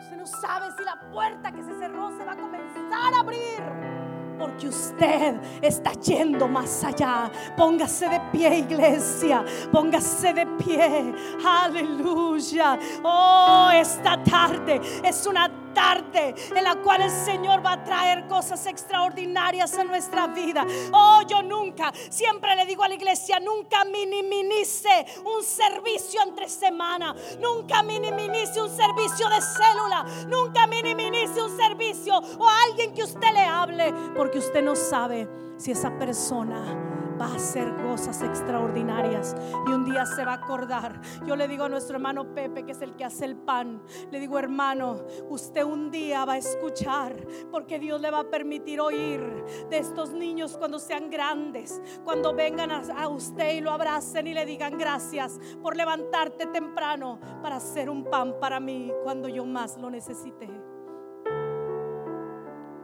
Usted 0.00 0.16
no 0.16 0.26
sabe 0.26 0.70
si 0.78 0.84
la 0.84 1.10
puerta 1.10 1.52
que 1.52 1.62
se 1.62 1.78
cerró 1.78 2.16
se 2.16 2.24
va 2.24 2.32
a 2.32 2.36
comenzar 2.36 3.12
a 3.12 3.20
abrir 3.20 4.09
porque 4.40 4.68
usted 4.68 5.34
está 5.60 5.92
yendo 5.92 6.48
más 6.48 6.82
allá. 6.82 7.30
Póngase 7.56 8.08
de 8.08 8.20
pie, 8.32 8.58
iglesia. 8.60 9.44
Póngase 9.70 10.32
de 10.32 10.46
pie. 10.46 11.14
Aleluya. 11.44 12.78
Oh, 13.04 13.68
esta 13.72 14.22
tarde 14.24 14.80
es 15.04 15.26
una 15.26 15.50
tarde 15.72 16.34
en 16.54 16.64
la 16.64 16.76
cual 16.76 17.02
el 17.02 17.10
Señor 17.10 17.64
va 17.64 17.72
a 17.72 17.84
traer 17.84 18.26
cosas 18.26 18.66
extraordinarias 18.66 19.76
en 19.78 19.88
nuestra 19.88 20.26
vida. 20.28 20.66
Oh, 20.92 21.22
yo 21.26 21.42
nunca, 21.42 21.92
siempre 22.10 22.54
le 22.56 22.66
digo 22.66 22.82
a 22.82 22.88
la 22.88 22.94
iglesia, 22.94 23.40
nunca 23.40 23.84
minimice 23.84 25.06
un 25.24 25.42
servicio 25.42 26.20
entre 26.22 26.48
semana, 26.48 27.14
nunca 27.40 27.82
minimice 27.82 28.60
un 28.60 28.70
servicio 28.70 29.28
de 29.28 29.40
célula, 29.40 30.04
nunca 30.28 30.66
minimice 30.66 31.42
un 31.42 31.56
servicio 31.56 32.16
o 32.16 32.48
alguien 32.68 32.94
que 32.94 33.02
usted 33.02 33.32
le 33.32 33.44
hable, 33.44 33.92
porque 34.16 34.38
usted 34.38 34.62
no 34.62 34.76
sabe 34.76 35.28
si 35.56 35.72
esa 35.72 35.90
persona 35.98 36.89
va 37.20 37.26
a 37.26 37.34
hacer 37.34 37.76
cosas 37.76 38.22
extraordinarias 38.22 39.36
y 39.66 39.70
un 39.70 39.84
día 39.84 40.06
se 40.06 40.24
va 40.24 40.32
a 40.32 40.36
acordar. 40.36 41.00
Yo 41.26 41.36
le 41.36 41.46
digo 41.46 41.64
a 41.64 41.68
nuestro 41.68 41.96
hermano 41.96 42.34
Pepe, 42.34 42.64
que 42.64 42.72
es 42.72 42.80
el 42.80 42.96
que 42.96 43.04
hace 43.04 43.26
el 43.26 43.36
pan, 43.36 43.82
le 44.10 44.18
digo, 44.18 44.38
hermano, 44.38 45.04
usted 45.28 45.62
un 45.64 45.90
día 45.90 46.24
va 46.24 46.34
a 46.34 46.38
escuchar 46.38 47.14
porque 47.50 47.78
Dios 47.78 48.00
le 48.00 48.10
va 48.10 48.20
a 48.20 48.30
permitir 48.30 48.80
oír 48.80 49.20
de 49.68 49.78
estos 49.78 50.12
niños 50.12 50.56
cuando 50.56 50.78
sean 50.78 51.10
grandes, 51.10 51.80
cuando 52.04 52.34
vengan 52.34 52.70
a, 52.70 53.08
usted 53.08 53.54
y 53.54 53.60
lo 53.60 53.72
abracen 53.72 54.26
y 54.26 54.34
le 54.34 54.46
digan 54.46 54.78
gracias 54.78 55.38
por 55.62 55.76
levantarte 55.76 56.46
temprano 56.46 57.18
para 57.42 57.56
hacer 57.56 57.90
un 57.90 58.04
pan 58.04 58.36
para 58.40 58.60
mí 58.60 58.92
cuando 59.02 59.28
yo 59.28 59.44
más 59.44 59.76
lo 59.76 59.90
necesité. 59.90 60.48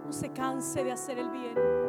No 0.05 0.12
se 0.12 0.30
canse 0.32 0.84
de 0.84 0.93
hacer 0.93 1.18
el 1.18 1.30
bien 1.30 1.86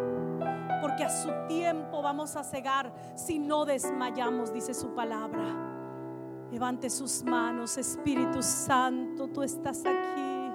porque 0.98 1.14
a 1.14 1.16
su 1.16 1.30
tiempo 1.48 2.02
vamos 2.02 2.36
a 2.36 2.44
cegar 2.44 2.92
si 3.14 3.38
no 3.38 3.66
desmayamos, 3.66 4.52
dice 4.52 4.74
su 4.74 4.96
palabra. 4.96 5.44
Levante 6.52 6.90
sus 6.90 7.24
manos, 7.24 7.78
Espíritu 7.78 8.42
Santo, 8.42 9.28
tú 9.28 9.44
estás 9.44 9.84
aquí. 9.86 10.52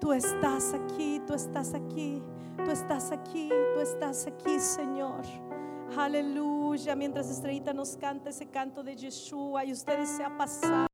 Tú 0.00 0.12
estás 0.12 0.72
aquí, 0.72 1.20
tú 1.26 1.34
estás 1.34 1.74
aquí, 1.74 2.22
tú 2.56 2.70
estás 2.70 3.10
aquí, 3.10 3.48
tú 3.74 3.80
estás 3.80 4.28
aquí, 4.28 4.60
Señor. 4.60 5.22
Aleluya. 5.96 6.94
Mientras 6.94 7.28
Estrellita 7.28 7.72
nos 7.72 7.96
canta 7.96 8.30
ese 8.30 8.46
canto 8.46 8.84
de 8.84 8.94
Yeshua 8.94 9.64
y 9.64 9.72
ustedes 9.72 10.08
se 10.08 10.22
ha 10.22 10.36
pasado. 10.36 10.91